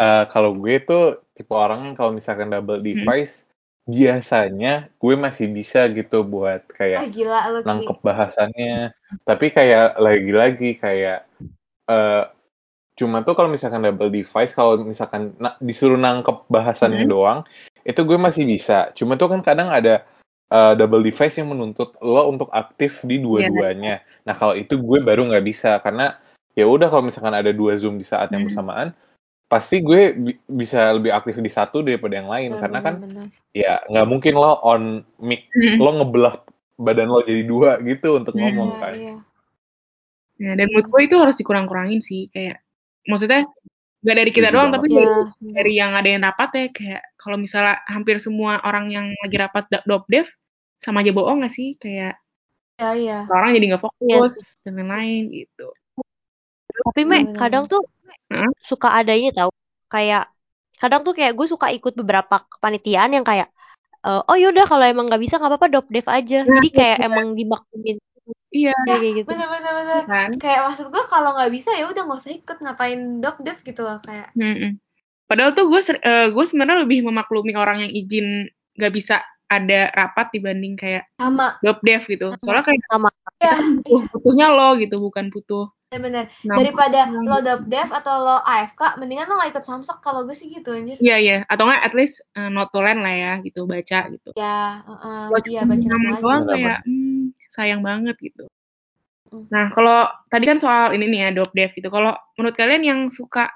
[0.00, 2.88] eh, kalau gue tuh tipe orang yang kalau misalkan double Hmm.
[2.88, 3.50] device,
[3.84, 7.66] biasanya gue masih bisa gitu buat ah kayak gila lu Ki.
[7.68, 8.96] nangkep bahasannya.
[9.28, 11.28] Tapi kayak lagi-lagi kayak
[11.92, 12.24] eh
[12.96, 17.12] cuma tuh kalau misalkan double device, kalau misalkan na- disuruh nangkep bahasannya Hmm.
[17.12, 17.40] doang,
[17.84, 18.88] itu gue masih bisa.
[18.96, 20.08] Cuma tuh kan kadang ada
[20.50, 24.04] eh, double device yang menuntut lo untuk aktif di dua-duanya.
[24.28, 26.16] Nah kalau itu gue baru nggak bisa karena
[26.54, 28.50] ya udah kalau misalkan ada dua zoom di saat yang Hmm.
[28.50, 28.88] bersamaan,
[29.50, 32.94] pasti gue bi- bisa lebih aktif di satu daripada yang lain bener karena bener kan
[33.04, 34.82] bener ya nggak mungkin lo on
[35.22, 35.78] mic Hmm.
[35.78, 36.34] lo ngebelah
[36.74, 38.42] badan lo jadi dua gitu untuk Hmm.
[38.50, 38.94] ngomong iya kan.
[38.94, 39.16] iya
[40.42, 42.58] ya, dan menurut gue itu harus dikurang-kurangin sih kayak
[43.06, 43.46] maksudnya
[44.04, 45.06] gak dari kita Setuju doang tapi ya
[45.56, 49.64] dari, yang ada yang rapat ya kayak kalau misalnya hampir semua orang yang lagi rapat
[49.72, 50.26] da- dop dev
[50.76, 51.68] sama aja bohong gak sih?
[51.80, 52.20] Kayak
[52.80, 53.14] iya iya.
[53.32, 54.16] orang jadi nggak Iya.
[54.20, 55.66] fokus dan lain-lain gitu.
[56.86, 57.80] Tapi Me, kadang tuh
[58.70, 59.50] suka ada ini tau.
[59.92, 60.22] Kayak
[60.80, 63.48] kadang tuh kayak gue suka ikut beberapa kepanitiaan yang kayak
[64.06, 66.36] eh, oh yaudah kalau emang nggak bisa nggak apa-apa drop dev aja.
[66.44, 67.06] Nah, Jadi kayak iya.
[67.08, 67.98] emang dimaklumin
[68.54, 68.74] iya.
[68.86, 69.26] Kayak kayak gitu.
[69.28, 70.02] bener bener bener.
[70.06, 70.30] Kan?
[70.38, 73.80] Kayak maksud gue kalau nggak bisa ya udah nggak usah ikut ngapain dop dev gitu
[73.82, 74.30] loh kayak.
[74.38, 74.80] Mm-mm.
[75.24, 79.92] Padahal tuh gue ser- eh, gue sebenarnya lebih memaklumi orang yang izin gak bisa ada
[79.92, 81.56] rapat dibanding kayak sama.
[81.60, 82.26] job dev gitu.
[82.40, 83.10] Soalnya kayak Sama.
[83.38, 85.68] ya butuh, butuhnya lo gitu, bukan butuh.
[85.94, 86.26] bener.
[86.42, 90.26] Nah, daripada nah, lo dop dev atau lo AFK mendingan lo nggak ikut samsek kalau
[90.26, 90.98] gue sih gitu anjir.
[90.98, 94.34] Iya iya, atau enggak at least uh, not to land lah ya gitu, baca gitu.
[94.34, 96.18] ya heeh, Kalau iya baca nama nama aja.
[96.18, 97.22] doang Benar, kayak hmm,
[97.54, 98.50] sayang banget gitu.
[99.30, 99.46] Hmm.
[99.54, 101.86] Nah kalau tadi kan soal ini nih ya job dev gitu.
[101.86, 103.54] Kalau menurut kalian yang suka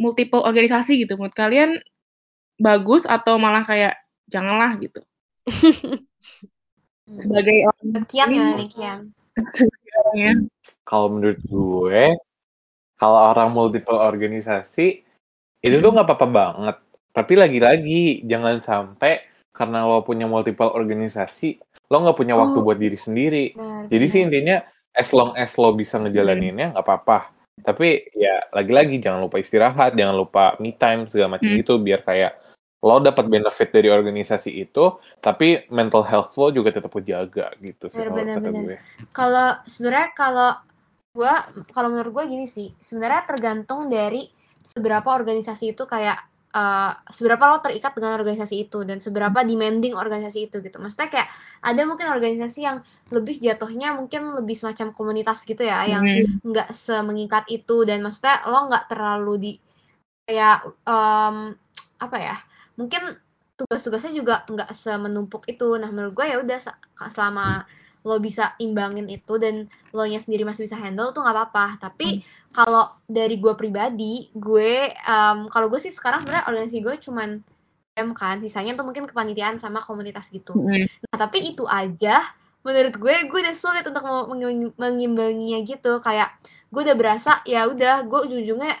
[0.00, 1.76] multiple organisasi gitu, menurut kalian
[2.56, 4.00] bagus atau malah kayak
[4.32, 5.04] janganlah gitu.
[7.22, 9.00] Sebagai orang Kian nih Kian
[10.16, 10.32] ya.
[10.88, 12.04] Kalau menurut gue,
[12.96, 15.04] kalau orang multiple organisasi
[15.62, 15.96] itu tuh Hmm.
[16.00, 16.76] nggak apa-apa banget.
[17.12, 19.20] Tapi lagi-lagi jangan sampai
[19.52, 21.60] karena lo punya multiple organisasi,
[21.92, 22.64] lo nggak punya waktu Oh.
[22.64, 23.52] buat diri sendiri.
[23.52, 24.26] benar Jadi sih benar.
[24.32, 24.56] intinya
[24.96, 27.28] as long as lo bisa ngejalaninnya nggak apa-apa.
[27.60, 31.60] Tapi ya lagi-lagi jangan lupa istirahat, jangan lupa me time segala macam Hmm.
[31.60, 32.32] gitu biar kayak
[32.82, 37.94] lo dapat benefit dari organisasi itu tapi mental health lo juga tetap jaga gitu sih
[37.94, 38.76] kalau kata gue
[39.14, 40.50] kalau sebenarnya kalau
[41.14, 41.34] gue
[41.70, 44.26] kalau menurut gue gini sih sebenarnya tergantung dari
[44.66, 50.52] seberapa organisasi itu kayak uh, seberapa lo terikat dengan organisasi itu dan seberapa demanding organisasi
[50.52, 50.76] itu gitu.
[50.78, 51.28] Maksudnya kayak
[51.64, 56.44] ada mungkin organisasi yang lebih jatuhnya mungkin lebih semacam komunitas gitu ya, yang hmm.
[56.44, 56.76] nggak hmm.
[56.76, 59.52] semengikat itu dan maksudnya lo nggak terlalu di
[60.28, 61.56] kayak um,
[61.98, 62.36] apa ya?
[62.76, 63.02] Mungkin
[63.56, 65.76] tugas-tugasnya juga nggak semenumpuk itu.
[65.76, 66.58] Nah menurut gue ya udah
[67.08, 67.66] selama
[68.02, 71.66] lo bisa imbangin itu dan lo nya sendiri masih bisa handle tuh nggak apa-apa.
[71.78, 72.52] Tapi hmm.
[72.54, 77.30] kalau dari gue pribadi gue um, kalau gue sih sekarang sebenarnya organisasi gue cuman
[77.92, 80.56] M kan sisanya tuh mungkin kepanitiaan sama komunitas gitu.
[80.56, 80.88] Mm.
[81.12, 82.24] nah tapi itu aja
[82.64, 84.00] menurut gue gue udah sulit untuk
[84.80, 86.00] mengimbanginya gitu.
[86.00, 86.32] Kayak
[86.72, 88.72] gue udah berasa ya udah gue ujung-ujungnya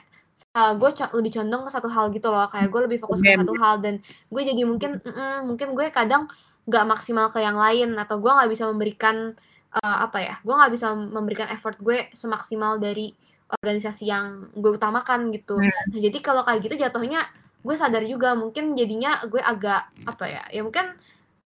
[0.56, 2.48] uh, gue co lebih condong ke satu hal gitu loh.
[2.48, 4.00] Kayak gue lebih fokus ke satu hal dan
[4.32, 6.32] gue jadi mungkin mm -mm, mungkin gue kadang
[6.66, 9.34] nggak maksimal ke yang lain atau gue nggak bisa memberikan
[9.74, 13.10] uh, apa ya gue nggak bisa memberikan effort gue semaksimal dari
[13.52, 15.60] organisasi yang gue utamakan gitu.
[15.60, 15.68] Hmm.
[15.68, 17.28] Nah, jadi kalau kayak gitu jatuhnya
[17.62, 20.42] gue sadar juga mungkin jadinya gue agak apa ya?
[20.48, 20.96] Ya mungkin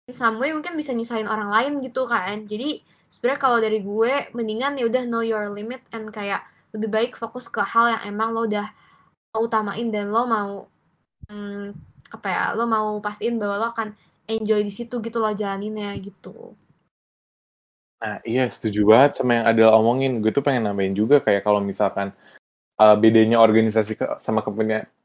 [0.10, 2.50] some way mungkin bisa nyusahin orang lain gitu kan.
[2.50, 2.82] Jadi
[3.14, 6.42] sebenarnya kalau dari gue mendingan ya udah know your limit and kayak
[6.74, 8.66] lebih baik fokus ke hal yang emang lo udah
[9.38, 10.52] utamain dan lo mau
[11.30, 11.78] hmm,
[12.12, 12.44] apa ya?
[12.58, 13.94] Lo mau pastiin bahwa lo akan
[14.30, 16.54] enjoy di situ gitu lo jalaninnya gitu.
[18.02, 20.26] Nah, iya setuju banget sama yang Adel omongin.
[20.26, 22.10] Gue tuh pengen nambahin juga kayak kalau misalkan
[22.82, 24.42] uh, bedanya organisasi ke, sama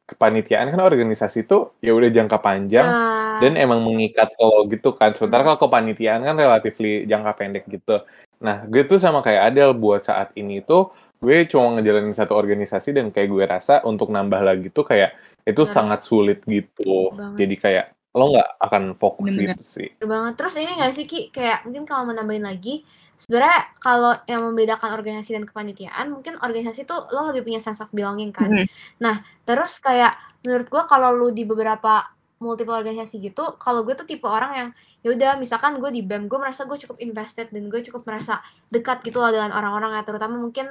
[0.08, 3.36] kepanitiaan kan organisasi itu ya udah jangka panjang uh.
[3.44, 5.12] dan emang mengikat kalau gitu kan.
[5.12, 5.48] Sementara hmm.
[5.52, 8.00] kalau kepanitiaan kan relatif jangka pendek gitu.
[8.40, 12.92] Nah, gue tuh sama kayak Adel buat saat ini tuh gue cuma ngejalanin satu organisasi
[12.96, 15.16] dan kayak gue rasa untuk nambah lagi tuh kayak
[15.48, 15.72] itu Benar.
[15.72, 17.12] sangat sulit gitu.
[17.12, 17.36] Banget.
[17.44, 19.56] Jadi kayak lo nggak akan fokus Bener -bener.
[19.60, 19.88] gitu sih.
[20.00, 20.32] Bener banget.
[20.40, 22.80] Terus ini nggak sih Ki, kayak mungkin kalau menambahin lagi,
[23.20, 27.92] sebenarnya kalau yang membedakan organisasi dan kepanitiaan, mungkin organisasi tuh lo lebih punya sense of
[27.92, 28.48] belonging kan.
[28.48, 28.68] Mm -hmm.
[29.04, 32.08] Nah, terus kayak menurut gue kalau lo di beberapa
[32.40, 34.68] multiple organisasi gitu, kalau gue tuh tipe orang yang
[35.04, 38.44] ya udah misalkan gue di BEM, gue merasa gue cukup invested dan gue cukup merasa
[38.72, 40.68] dekat gitu loh dengan orang-orang ya, terutama mungkin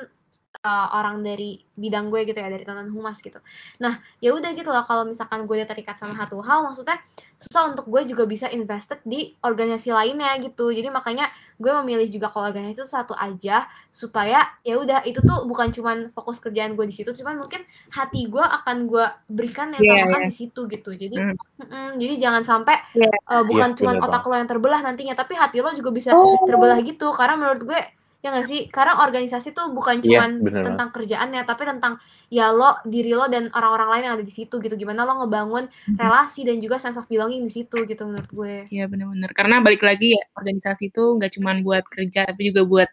[0.64, 3.44] uh, orang dari bidang gue gitu ya dari tonton humas gitu
[3.84, 7.00] nah ya udah gitu loh kalau misalkan gue udah terikat sama satu hal maksudnya
[7.36, 11.28] susah untuk gue juga bisa invested di organisasi lainnya gitu jadi makanya
[11.60, 16.12] gue memilih juga kalau organisasi itu satu aja supaya ya udah itu tuh bukan cuman
[16.16, 20.28] fokus kerjaan gue di situ cuman mungkin hati gue akan gue berikan yang yeah, yeah.
[20.28, 21.36] di situ gitu jadi mm.
[21.60, 23.12] Mm, jadi jangan sampai yeah.
[23.28, 26.44] uh, bukan yeah, cuman otak lo yang terbelah nantinya tapi hati lo juga bisa oh.
[26.48, 27.80] terbelah gitu karena menurut gue
[28.26, 32.02] ya nggak sih karena organisasi tuh bukan cuma yeah, tentang kerjaannya tapi tentang
[32.34, 35.70] ya lo diri lo dan orang-orang lain yang ada di situ gitu gimana lo ngebangun
[35.70, 36.02] mm-hmm.
[36.02, 39.86] relasi dan juga sense of belonging di situ gitu menurut gue iya benar-benar karena balik
[39.86, 42.90] lagi ya organisasi itu nggak cuma buat kerja tapi juga buat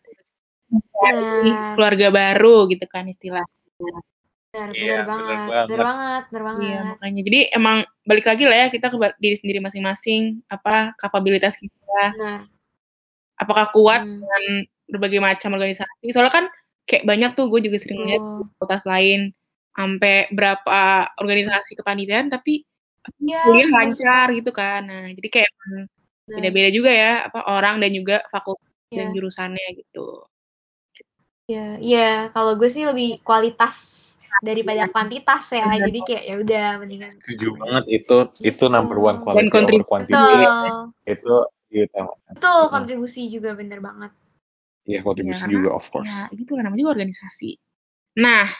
[1.08, 1.72] nah.
[1.80, 3.48] keluarga baru gitu kan istilahnya
[4.52, 6.60] Benar, iya, benar banget, benar banget, benar banget.
[6.68, 11.56] Iya, makanya jadi emang balik lagi lah ya kita ke diri sendiri masing-masing, apa kapabilitas
[11.56, 12.04] kita.
[12.20, 12.44] Nah.
[13.40, 14.20] Apakah kuat hmm.
[14.20, 14.44] dengan
[14.92, 16.12] berbagai macam organisasi.
[16.12, 16.44] Soalnya kan
[16.84, 18.44] kayak banyak tuh gue juga sering lihat oh.
[18.58, 19.32] fakultas lain
[19.72, 22.68] sampai berapa organisasi kepanitiaan tapi
[23.24, 24.84] ya, kuliah lancar gitu kan.
[24.84, 25.86] Nah, jadi kayak nah.
[26.28, 29.02] beda-beda juga ya apa orang dan juga fakultas ya.
[29.02, 30.28] dan jurusannya gitu.
[31.50, 32.10] Iya, iya.
[32.30, 34.02] Kalau gue sih lebih kualitas
[34.40, 35.66] daripada kuantitas ya.
[35.76, 37.10] Jadi kayak ya udah mendingan.
[37.12, 40.34] Setuju banget itu itu number one quality dan over quantity.
[41.08, 41.36] Itu
[41.72, 42.00] gitu.
[42.36, 44.12] Itu kontribusi juga bener banget.
[44.82, 46.10] Iya, kontribusi ya, juga of course.
[46.10, 47.54] Ya, gitu lah namanya juga organisasi.
[48.18, 48.50] Nah,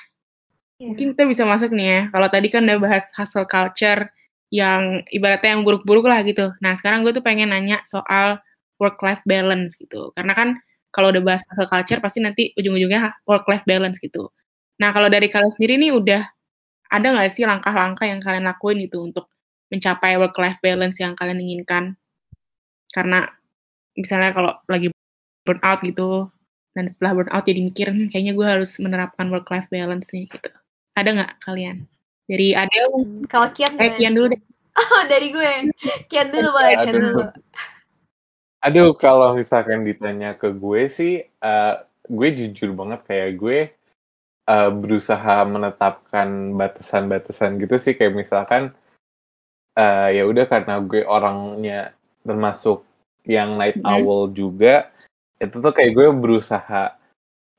[0.79, 0.87] ya.
[0.87, 2.01] mungkin kita bisa masuk nih ya.
[2.15, 4.07] Kalau tadi kan udah bahas hustle culture
[4.53, 6.55] yang ibaratnya yang buruk-buruk lah gitu.
[6.63, 8.39] Nah, sekarang gue tuh pengen nanya soal
[8.79, 10.15] work-life balance gitu.
[10.15, 10.49] Karena kan
[10.95, 14.31] kalau udah bahas hustle culture pasti nanti ujung-ujungnya work-life balance gitu.
[14.79, 16.23] Nah, kalau dari kalian sendiri nih udah
[16.93, 19.33] ada nggak sih langkah-langkah yang kalian lakuin gitu untuk
[19.73, 21.97] mencapai work-life balance yang kalian inginkan?
[22.93, 23.25] Karena
[23.97, 24.92] misalnya kalau lagi
[25.43, 26.31] burnout gitu.
[26.73, 30.51] Dan setelah burnout jadi mikir kayaknya gue harus menerapkan work life balance nih gitu.
[30.97, 31.85] Ada nggak kalian?
[32.27, 34.43] Dari Adel hmm, kalau Kian eh Kian dulu deh.
[34.73, 35.53] Oh dari gue.
[36.09, 37.23] Kian dulu boleh Kian dulu.
[38.63, 43.59] aduh kalau misalkan ditanya ke gue sih uh, gue jujur banget kayak gue
[44.47, 47.99] uh, berusaha menetapkan batasan-batasan gitu sih.
[47.99, 48.63] Kayak misalkan
[49.77, 52.87] uh, ya udah karena gue orangnya termasuk
[53.27, 53.95] yang night mm -hmm.
[54.03, 54.91] owl juga
[55.43, 56.95] itu tuh kayak gue berusaha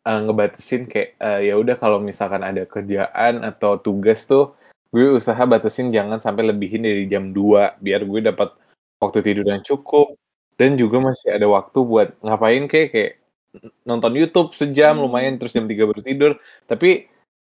[0.07, 4.55] uh, ngebatasin kayak uh, ya udah kalau misalkan ada kerjaan atau tugas tuh
[4.93, 8.53] gue usaha batasin jangan sampai lebihin dari jam 2 biar gue dapat
[9.01, 10.15] waktu tidur yang cukup.
[10.53, 13.11] Dan juga masih ada waktu buat ngapain kayak kayak
[13.83, 15.09] nonton YouTube sejam Hmm.
[15.09, 16.31] lumayan terus jam 3 baru tidur.
[16.69, 17.09] Tapi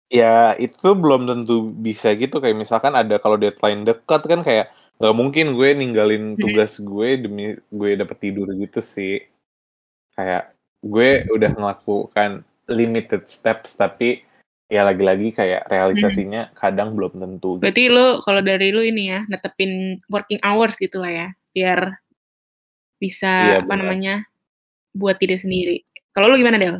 [0.07, 2.39] ya itu belum tentu bisa gitu.
[2.39, 7.59] Kayak misalkan ada kalau deadline dekat kan kayak nggak mungkin gue ninggalin tugas gue demi
[7.59, 9.27] gue dapet tidur gitu sih
[10.15, 14.25] kayak gue udah melakukan limited steps tapi
[14.65, 17.61] ya lagi-lagi kayak realisasinya kadang belum tentu gitu.
[17.61, 21.93] Berarti lu kalau dari lu ini ya netepin working hours gitu lah ya, biar
[22.97, 23.77] bisa Iya, apa benar.
[23.85, 24.15] namanya
[24.95, 25.77] buat diri sendiri.
[26.15, 26.79] Kalau lu gimana Del?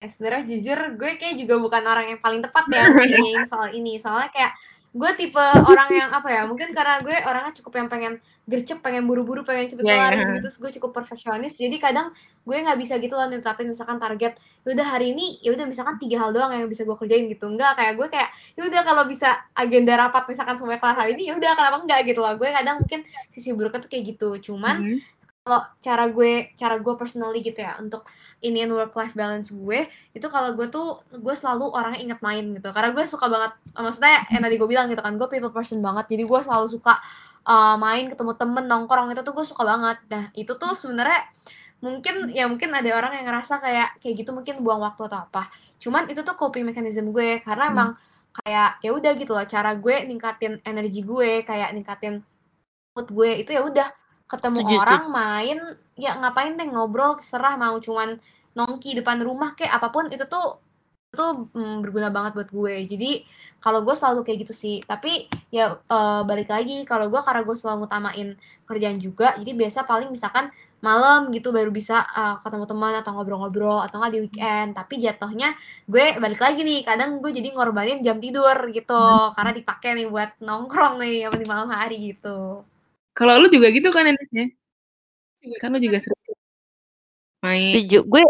[0.00, 3.96] Eh, sebenarnya jujur gue kayak juga bukan orang yang paling tepat ya nanyain soal ini
[4.00, 4.52] soalnya kayak
[4.94, 8.14] gue tipe orang yang apa ya mungkin karena gue orangnya cukup yang pengen
[8.46, 10.22] gercep pengen buru-buru pengen cepet Iya, kelar iya.
[10.30, 11.56] gitu terus gue cukup perfeksionis.
[11.58, 12.12] Jadi kadang
[12.44, 14.36] gue nggak bisa gitu loh netapin misalkan target
[14.68, 17.48] udah hari ini ya udah misalkan tiga hal doang yang bisa gue kerjain gitu.
[17.50, 21.32] Enggak kayak gue kayak ya udah kalau bisa agenda rapat misalkan semuanya kelar hari ini
[21.32, 22.32] ya udah kenapa enggak gitu loh.
[22.36, 23.00] Gue kadang mungkin
[23.32, 24.28] sisi buruknya tuh kayak gitu.
[24.52, 24.98] Cuman Mhm.
[25.44, 28.08] Kalau cara gue cara gue personally gitu ya untuk
[28.40, 29.84] iniin work life balance gue
[30.16, 32.72] itu kalau gue tuh gue selalu orangnya inget main gitu.
[32.72, 36.16] Karena gue suka banget maksudnya yang tadi gue bilang gitu kan gue people person banget.
[36.16, 36.96] Jadi gue selalu suka
[37.44, 40.00] uh, main ketemu temen nongkrong itu tuh gue suka banget.
[40.08, 41.20] Nah itu tuh sebenarnya
[41.84, 45.52] mungkin ya mungkin ada orang yang ngerasa kayak kayak gitu mungkin buang waktu atau apa.
[45.76, 47.74] Cuman itu tuh coping mechanism gue karena Hmm.
[47.76, 47.90] emang
[48.40, 52.24] kayak ya udah gitu loh cara gue ningkatin energi gue kayak ningkatin
[52.96, 53.88] mood gue itu ya udah
[54.34, 55.58] ketemu Setuju, orang main
[55.94, 58.18] ya ngapain deh ngobrol terserah mau cuman
[58.58, 60.58] nongki depan rumah kayak apa pun itu tuh
[61.14, 62.74] itu tuh mm, berguna banget buat gue.
[62.90, 63.10] Jadi
[63.62, 64.76] kalau gue selalu kayak gitu sih.
[64.82, 68.28] Tapi ya eh, balik lagi kalau gue karena gue selalu ngutamain
[68.66, 70.50] kerjaan juga jadi biasa paling misalkan
[70.82, 74.74] malam gitu baru bisa eh, ketemu teman atau ngobrol-ngobrol atau nggak di weekend.
[74.74, 75.54] Tapi jatuhnya
[75.86, 79.02] gue balik lagi nih kadang gue jadi ngorbanin jam tidur gitu.
[79.38, 82.66] Karena dipakai nih buat nongkrong nih di malam hari gitu
[83.14, 84.46] Kalau lu juga gitu kan Enes ya?
[85.62, 86.18] Kan lu juga sering
[87.40, 87.74] main.
[87.78, 87.98] Setuju.
[88.04, 88.22] Gue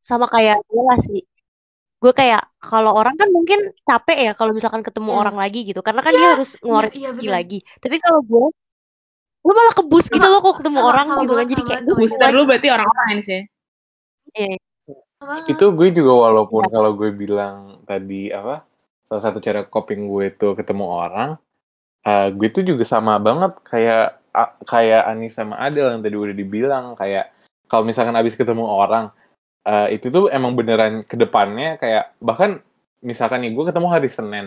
[0.00, 1.22] sama kayak gue lah sih.
[1.96, 5.18] Gue kayak kalau orang kan mungkin capek ya kalau misalkan ketemu Iya.
[5.24, 5.80] orang lagi gitu.
[5.80, 7.34] Karena kan dia harus ngeluarin iya, energi bener.
[7.34, 7.58] lagi.
[7.80, 8.46] Tapi kalau gue
[9.46, 11.46] gue malah kebus gitu loh kok ketemu sama- orang sama gitu kan.
[11.46, 13.42] Jadi sama kayak gue sama Booster lu berarti orang-orang Enes ya?
[14.36, 14.56] Iya.
[15.48, 16.70] itu gue juga walaupun Iya.
[16.76, 17.56] kalau gue bilang
[17.88, 18.68] tadi apa
[19.08, 21.30] salah satu cara coping gue itu ketemu orang
[22.06, 26.36] eh, gue tuh juga sama banget kayak a- kayak Ani sama Adel yang tadi udah
[26.36, 27.32] dibilang kayak
[27.66, 29.10] kalau misalkan abis ketemu orang
[29.66, 32.62] eh, itu tuh emang beneran ke depannya kayak bahkan
[33.02, 34.46] misalkan nih gue ketemu hari Senin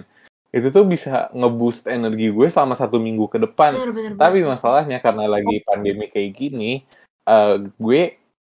[0.50, 4.98] itu tuh bisa ngeboost energi gue selama satu minggu ke depan Bener, bener tapi masalahnya
[4.98, 6.82] karena lagi pandemi kayak gini,
[7.30, 8.02] eh, gue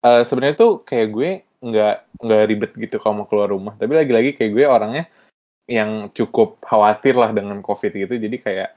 [0.06, 1.30] eh, sebenarnya tuh kayak gue
[1.60, 3.74] nggak nggak ribet gitu kalau mau keluar rumah.
[3.76, 5.04] Tapi lagi-lagi kayak gue orangnya
[5.70, 8.16] yang cukup khawatir lah dengan covid gitu.
[8.18, 8.70] Jadi kayak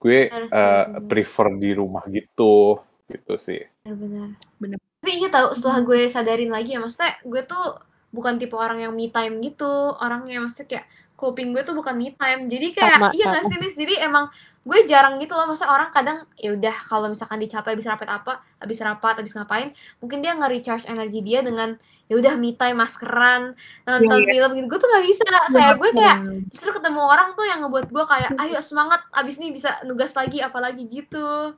[0.00, 1.06] gue Harus eh, tahu.
[1.06, 3.60] prefer di rumah gitu, gitu sih.
[3.84, 4.78] benar-benar Bener.
[5.00, 7.76] tapi iya tahu setelah gue sadarin lagi ya maksudnya gue tuh
[8.10, 12.16] bukan tipe orang yang me time gitu orangnya maksudnya kayak coping gue tuh bukan me
[12.16, 13.76] time jadi kayak Sama, iya nggak sih Nis?
[13.76, 17.88] jadi emang gue jarang gitu loh maksudnya orang kadang ya udah kalau misalkan dicapai habis
[17.88, 19.72] rapat apa habis rapat habis ngapain
[20.04, 21.80] mungkin dia nge-recharge energi dia dengan
[22.12, 23.56] ya udah me time maskeran
[23.88, 24.30] nonton Iya, iya.
[24.36, 26.16] film gitu gue tuh nggak bisa kayak gue kayak
[26.52, 30.44] justru ketemu orang tuh yang ngebuat gue kayak ayo semangat abis nih bisa nugas lagi
[30.44, 31.56] apalagi gitu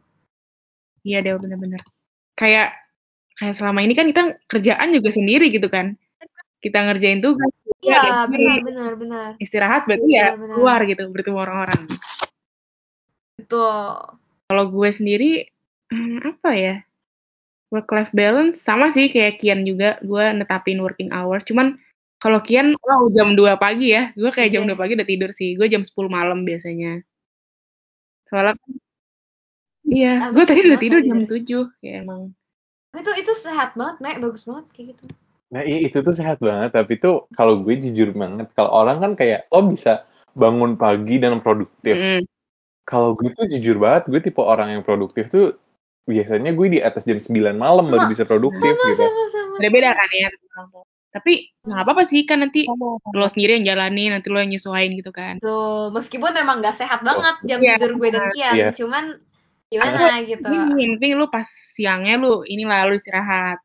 [1.03, 1.83] Iya Del bener-bener.
[2.39, 2.79] Kayak
[3.35, 5.99] kayak selama ini kan kita kerjaan juga sendiri gitu kan.
[6.63, 7.51] Kita ngerjain tugas.
[7.83, 8.63] iya ada benar sendiri.
[8.63, 10.55] benar benar Istirahat berarti ya Benar-benar.
[10.55, 11.81] keluar gitu bertemu orang-orang.
[13.53, 14.17] Betul
[14.49, 15.31] Kalau gue sendiri
[15.93, 16.77] hmm, apa ya?
[17.73, 21.41] Work life balance sama sih kayak Kian juga gue netapin working hours.
[21.49, 21.81] Cuman
[22.21, 24.13] kalau Kian wow jam 2 pagi ya.
[24.13, 24.69] Gue kayak jam.
[24.69, 25.57] 2 pagi udah tidur sih.
[25.57, 27.01] Gue jam 10 malam biasanya.
[28.29, 28.57] Soalnya
[29.83, 31.73] Iya, gue tadi udah tidur jam tidurnya.
[31.73, 32.23] 7 kayak emang.
[32.93, 34.21] Tapi itu itu sehat banget, Mek.
[34.21, 35.05] Bagus banget kayak gitu.
[35.53, 36.77] Nah itu tuh sehat banget.
[36.77, 40.05] Tapi tuh kalau gue jujur banget, kalau orang kan kayak oh bisa
[40.37, 41.97] bangun pagi dan produktif.
[41.97, 42.29] Mm-mm.
[42.83, 45.55] Kalau gue tuh jujur banget, gue tipe orang yang produktif tuh
[46.03, 48.11] biasanya gue di atas jam 9 malam baru Sama.
[48.11, 49.05] bisa produktif Sama, gitu.
[49.07, 49.55] sama, sama.
[49.63, 50.29] Beda-beda kan ya.
[51.13, 52.99] Tapi nggak apa-apa sih kan nanti sama.
[53.15, 55.39] lo sendiri yang jalani, nanti lo yang nyesuaiin gitu kan.
[55.39, 57.79] Tuh, meskipun emang gak sehat banget jam Iya.
[57.79, 58.55] tidur gue dan Kian.
[58.57, 58.69] Iya.
[58.75, 59.05] Cuman
[59.71, 60.49] gimana gitu.
[60.51, 63.63] Ini yang penting lu pas siangnya lu inilah lu istirahat.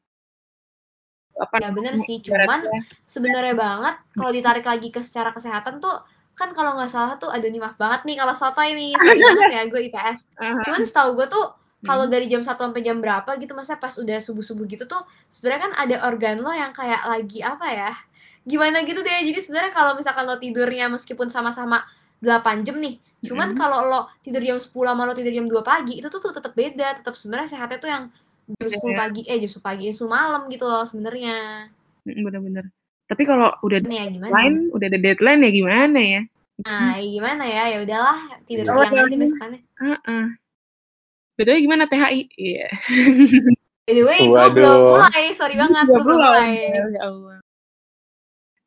[1.38, 2.66] Apa Ya bener sih, cuman
[3.06, 6.02] sebenarnya banget kalau ditarik lagi ke secara kesehatan tuh
[6.38, 9.50] kan kalau nggak salah tuh aduh nih maaf banget nih kalau sotoy nih sorry banget
[9.58, 11.46] ya gue IPS aha, cuman setahu gue tuh
[11.82, 12.14] kalau Hmm.
[12.14, 15.74] dari jam 1 sampai jam berapa gitu masa pas udah subuh-subuh gitu tuh sebenarnya kan
[15.78, 17.92] ada organ lo yang kayak lagi apa ya
[18.46, 21.86] gimana gitu deh jadi sebenarnya kalau misalkan lo tidurnya meskipun sama-sama
[22.18, 23.60] 8 jam nih cuman Mm-mm.
[23.62, 26.54] kalau lo tidur jam 10 sama lo tidur jam 2 pagi itu tuh, tuh tetap
[26.54, 28.04] beda tetap sebenarnya sehatnya tuh yang
[28.58, 28.98] jam 10 Iya.
[28.98, 31.36] pagi eh jam 10 pagi jam 10 malam gitu loh sebenarnya
[32.08, 32.66] Mm, Bener-bener.
[33.08, 36.22] Tapi kalau udah ya deadline, udah ada deadline ya gimana ya?
[36.58, 38.18] nah ya gimana ya ya udahlah
[38.50, 38.74] tidur Iya.
[38.74, 40.26] siang aja besokannya Heeh.
[41.38, 42.22] Betulnya gimana THI?
[42.34, 42.68] Iya.
[43.86, 47.38] by the way gue belum mulai sorry banget gue belum mulai Ya Allah.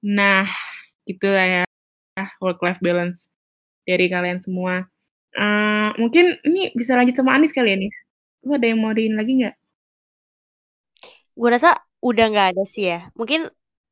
[0.07, 0.47] Nah,
[1.05, 1.63] gitulah ya
[2.39, 3.27] work life balance
[3.85, 4.87] dari kalian semua.
[5.35, 7.97] Eh, mungkin ini bisa lanjut sama Anis kali ya, Nis?
[8.47, 9.55] Lu ada yang mau diin lagi nggak?
[11.35, 13.11] Gue rasa udah nggak ada sih ya.
[13.19, 13.51] Mungkin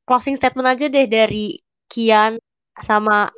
[0.08, 2.40] closing statement aja deh dari Kian
[2.80, 3.28] sama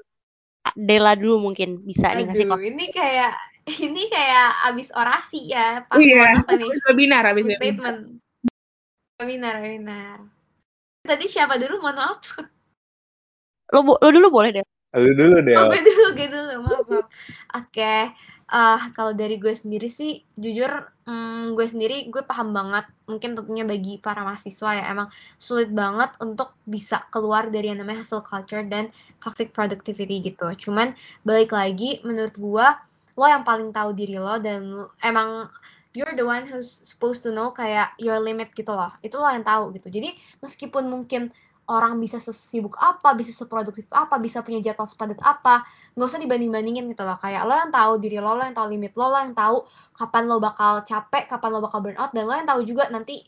[0.79, 2.71] Dela dulu mungkin bisa nih ngasih aduh closing.
[2.79, 3.33] ini kayak
[3.91, 7.57] ini kayak abis orasi ya pas Iya, apa nih habis webinar, webinar.
[7.59, 7.99] statement
[9.19, 10.19] webinar webinar
[11.03, 12.23] tadi siapa dulu mohon maaf
[13.71, 14.67] Lo, bo- lo dulu boleh deh.
[14.99, 15.55] Lalu dulu deh.
[15.55, 17.07] Oh, gue dulu, gue dulu, maaf, maaf.
[17.55, 17.95] Oke,
[18.51, 23.63] ah kalau dari gue sendiri sih, jujur, hmm, gue sendiri, gue paham banget, mungkin tentunya
[23.63, 25.07] bagi para mahasiswa ya, emang
[25.39, 28.91] sulit banget untuk bisa keluar dari yang namanya hustle culture dan
[29.23, 30.51] toxic productivity gitu.
[30.67, 32.67] Cuman, balik lagi, menurut gue,
[33.15, 35.47] lo yang paling tahu diri lo, dan emang
[35.95, 38.91] you're the one who's supposed to know kayak your limit gitu loh.
[39.03, 39.91] Itu lo yang tahu gitu.
[39.95, 41.31] Jadi, meskipun mungkin
[41.71, 45.63] orang bisa sesibuk apa, bisa seproduktif apa, bisa punya jadwal sepadat apa,
[45.95, 47.15] nggak usah dibanding-bandingin gitu loh.
[47.23, 49.63] Kayak lo yang tahu diri lo, lo yang tahu limit lo, lo yang tahu
[49.95, 53.23] kapan lo bakal capek, kapan lo bakal burn out, dan lo yang tahu juga nanti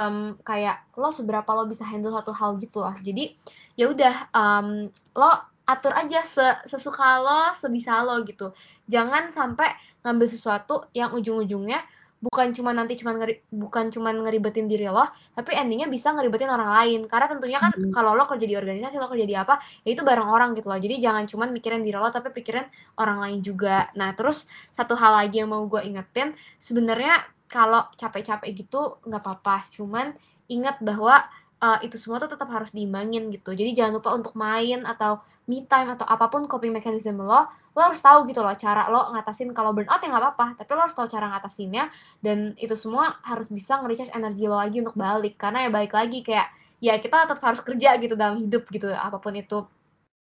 [0.00, 2.96] em, kayak lo seberapa lo bisa handle satu hal gitu loh.
[3.04, 3.36] Jadi
[3.76, 5.30] ya udah em, lo
[5.68, 8.56] atur aja se- sesuka lo, sebisa lo gitu.
[8.88, 9.68] Jangan sampai
[10.02, 11.78] ngambil sesuatu yang ujung-ujungnya
[12.22, 15.02] bukan cuma nanti cuma ngeri, bukan cuma ngeribetin diri lo,
[15.34, 17.00] tapi endingnya bisa ngeribetin orang lain.
[17.10, 17.90] Karena tentunya kan Mhm.
[17.90, 20.78] kalau lo kerja di organisasi, lo kerja di apa, ya itu bareng orang gitu loh.
[20.78, 22.62] Jadi jangan cuma mikirin diri lo, tapi pikirin
[23.02, 23.90] orang lain juga.
[23.98, 27.18] Nah, terus satu hal lagi yang mau gue ingetin, sebenarnya
[27.50, 29.66] kalau capek-capek gitu nggak apa-apa.
[29.74, 30.14] Cuman
[30.46, 31.26] ingat bahwa
[31.62, 33.50] uh, itu semua tuh tetap harus diimbangin gitu.
[33.54, 37.80] Jadi jangan lupa untuk main atau me time atau apa pun coping mechanism lo, lo
[37.80, 40.94] harus tahu gitu loh cara lo ngatasin kalau burnout ya nggak apa-apa, tapi lo harus
[40.94, 41.90] tahu cara ngatasinnya
[42.22, 46.22] dan itu semua harus bisa nge-recharge energi lo lagi untuk balik karena ya balik lagi
[46.22, 46.46] kayak
[46.82, 49.62] ya kita tetap harus kerja gitu dalam hidup gitu apa pun itu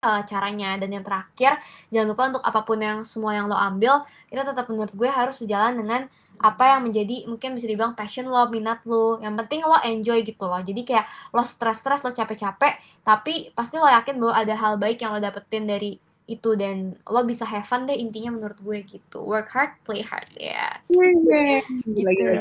[0.03, 0.77] uh, caranya.
[0.81, 1.61] Dan yang terakhir
[1.93, 5.37] jangan lupa untuk apa pun yang semua yang lo ambil itu tetap menurut gue harus
[5.39, 6.01] sejalan dengan
[6.41, 9.21] apa yang menjadi mungkin bisa dibilang passion lo, minat lo.
[9.21, 10.61] Yang penting lo enjoy gitu loh.
[10.65, 15.13] Jadi kayak lo stres-stres, lo capek-capek, tapi pasti lo yakin bahwa ada hal baik yang
[15.13, 19.21] lo dapetin dari itu dan lo bisa have fun deh intinya menurut gue gitu.
[19.21, 20.81] Work hard, play hard ya.
[20.89, 21.61] Yeay.
[21.85, 22.01] Gitu.
[22.01, 22.35] Gila, gila.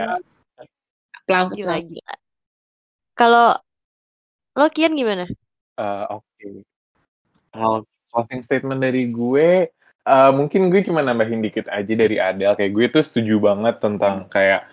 [1.27, 2.13] Gila, gila.
[3.19, 3.47] Kalau
[4.55, 5.27] lo Kian gimana?
[5.75, 6.63] Eh, Oke.
[7.49, 7.83] Kalau
[8.13, 9.67] closing statement dari gue,
[10.09, 12.57] eh, mungkin gue cuma nambahin dikit aja dari Adele.
[12.57, 14.65] Kayak gue tuh setuju banget tentang kayak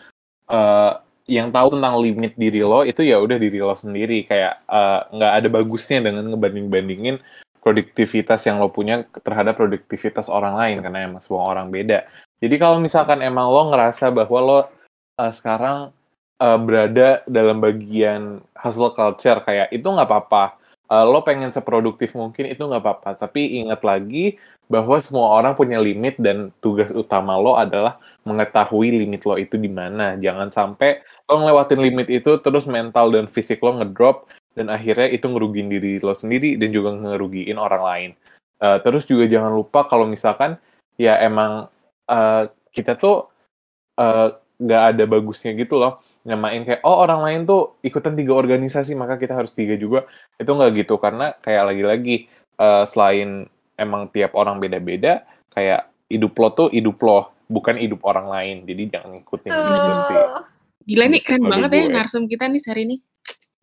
[0.49, 0.93] eh,
[1.29, 4.25] yang tahu tentang limit diri lo itu ya udah diri lo sendiri.
[4.25, 7.21] Kayak eh, nggak ada bagusnya dengan ngebanding-bandingin
[7.67, 12.07] produktivitas yang lo punya terhadap produktivitas orang lain karena emang semua orang beda.
[12.39, 14.61] Jadi kalau misalkan emang lo ngerasa bahwa lo
[15.19, 15.91] eh, sekarang
[16.39, 20.63] eh, berada dalam bagian hustle culture kayak itu nggak apa-apa.
[20.87, 23.27] Eh, lo pengen seproduktif mungkin itu nggak apa-apa.
[23.27, 29.23] Tapi ingat lagi bahwa semua orang punya limit dan tugas utama lo adalah mengetahui limit
[29.23, 30.19] lo itu di mana.
[30.19, 34.27] Jangan sampai lo ngelewatin limit itu terus mental dan fisik lo ngedrop
[34.59, 38.11] dan akhirnya itu ngerugiin diri lo sendiri dan juga ngerugiin orang lain.
[38.59, 40.59] Eh, terus juga jangan lupa kalau misalkan
[40.99, 41.71] ya emang
[42.11, 43.31] eh, kita tuh
[44.01, 48.97] eh, nggak ada bagusnya gitu loh nyamain kayak oh orang lain tuh ikutan tiga organisasi
[48.97, 50.09] maka kita harus tiga juga
[50.41, 52.25] itu nggak gitu karena kayak lagi-lagi
[52.57, 58.27] eh, selain emang tiap orang beda-beda kayak hidup lo tuh hidup lo bukan hidup orang
[58.27, 60.21] lain jadi jangan ngikutin gitu sih.
[60.87, 61.95] Gila nih, keren banget ya gue.
[61.99, 62.97] narsum kita nih hari ini.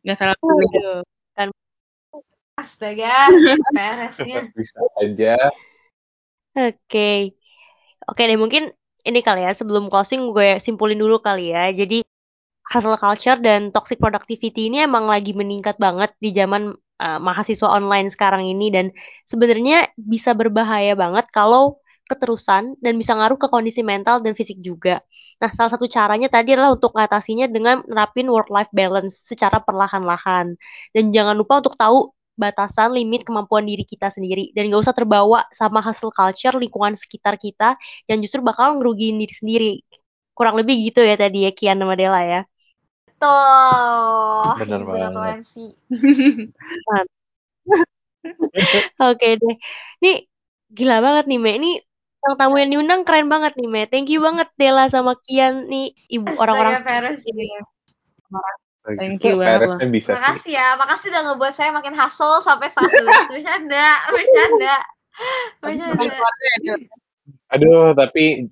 [0.03, 0.59] Nggak salah pilih.
[0.59, 1.01] Waduh.
[1.39, 1.47] Kan
[2.59, 3.31] Astaga,
[3.75, 4.51] peresnya.
[4.53, 5.35] bisa aja
[6.53, 7.33] Oke.
[8.05, 8.75] Oke deh, mungkin
[9.07, 11.71] ini kali ya, sebelum closing gue simpulin dulu kali ya.
[11.71, 12.05] Jadi,
[12.69, 18.09] hustle culture dan toxic productivity ini emang lagi meningkat banget di zaman uh, mahasiswa online
[18.13, 18.85] sekarang ini dan
[19.25, 21.79] sebenarnya bisa berbahaya banget kalau
[22.09, 24.99] keterusan dan bisa ngaruh ke kondisi mental dan fisik juga.
[25.39, 30.55] Nah, salah satu caranya tadi adalah untuk mengatasinya dengan nerapin work-life balance secara perlahan-lahan.
[30.91, 35.45] Dan jangan lupa untuk tahu batasan limit kemampuan diri kita sendiri dan gak usah terbawa
[35.53, 37.77] sama hustle culture lingkungan sekitar kita
[38.09, 39.73] yang justru bakal ngerugiin diri sendiri.
[40.33, 42.41] Kurang lebih gitu ya tadi ya Kian sama Dela ya.
[43.21, 45.75] Tuh, Bener Lansi.
[48.99, 49.55] Oke deh.
[50.03, 50.27] Nih
[50.71, 51.51] gila banget nih, Me.
[51.59, 51.71] Ini
[52.23, 53.83] yang tamu yang diundang keren banget nih, Me.
[53.87, 56.79] Thank you banget Dela sama Kian nih, ibu orang-orang.
[58.83, 60.19] Thank you banget bisa sih.
[60.19, 63.07] Makasih ya, makasih udah ngebuat saya makin hustle sampai saat ini.
[63.31, 64.75] Bercanda, bercanda.
[65.63, 66.15] Bercanda.
[67.53, 68.51] Aduh, tapi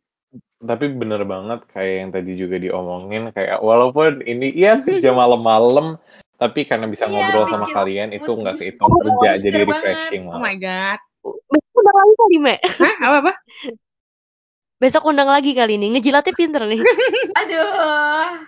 [0.61, 5.97] tapi bener banget kayak yang tadi juga diomongin kayak walaupun ini iya kerja malam-malam
[6.41, 9.71] tapi karena bisa Iya, ngobrol sama bikin kalian itu nggak kehitung kerja Booster jadi banget.
[9.77, 10.41] refreshing Oh malah.
[10.41, 10.99] my god.
[11.21, 12.55] Besok undang lagi kali, Me.
[12.57, 12.95] Hah?
[13.05, 13.33] Apa apa?
[14.81, 15.93] Besok undang lagi kali ini.
[15.93, 16.81] Ngejilatnya pinter nih.
[17.45, 18.41] Aduh.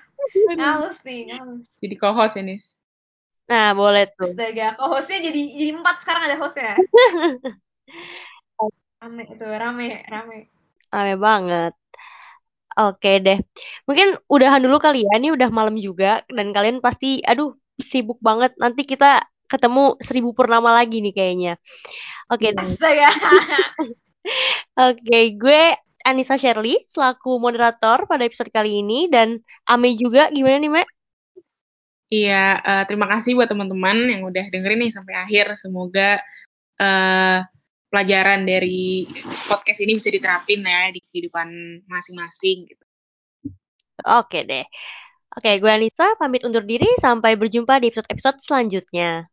[0.57, 1.70] Ngalus nih, ngalus.
[1.78, 2.66] Jadi co-host ya, Nis.
[3.45, 4.34] Nah, boleh tuh.
[4.34, 6.74] Astaga, kok hostnya jadi jadi empat sekarang ada hostnya.
[9.03, 10.38] rame itu, rame, rame.
[10.89, 11.74] Rame banget.
[12.74, 13.38] Oke deh.
[13.86, 15.21] Mungkin udahan dulu kali ya.
[15.21, 16.26] Ini udah malam juga.
[16.30, 18.57] Dan kalian pasti, aduh, sibuk banget.
[18.57, 21.53] Nanti kita ketemu seribu purnama lagi nih kayaknya.
[22.34, 22.65] Oke deh.
[22.65, 23.09] Astaga.
[24.89, 25.61] Oke, gue
[26.03, 29.05] Anissa Shirley selaku moderator pada episode kali ini.
[29.11, 29.38] Dan
[29.69, 30.84] Ame juga, gimana nih, Me?
[32.13, 35.57] Iya, eh, terima kasih buat teman-teman yang udah dengerin nih sampai akhir.
[35.57, 36.21] Semoga
[36.78, 37.39] eh,
[37.93, 39.05] pelajaran dari
[39.45, 41.45] podcast ini bisa diterapin ya di kehidupan
[41.85, 42.65] masing-masing.
[42.65, 42.85] Gitu.
[44.09, 44.65] Oke deh.
[45.37, 46.89] Oke, gue Anissa pamit undur diri.
[46.97, 49.29] Sampai berjumpa di episode-episode selanjutnya.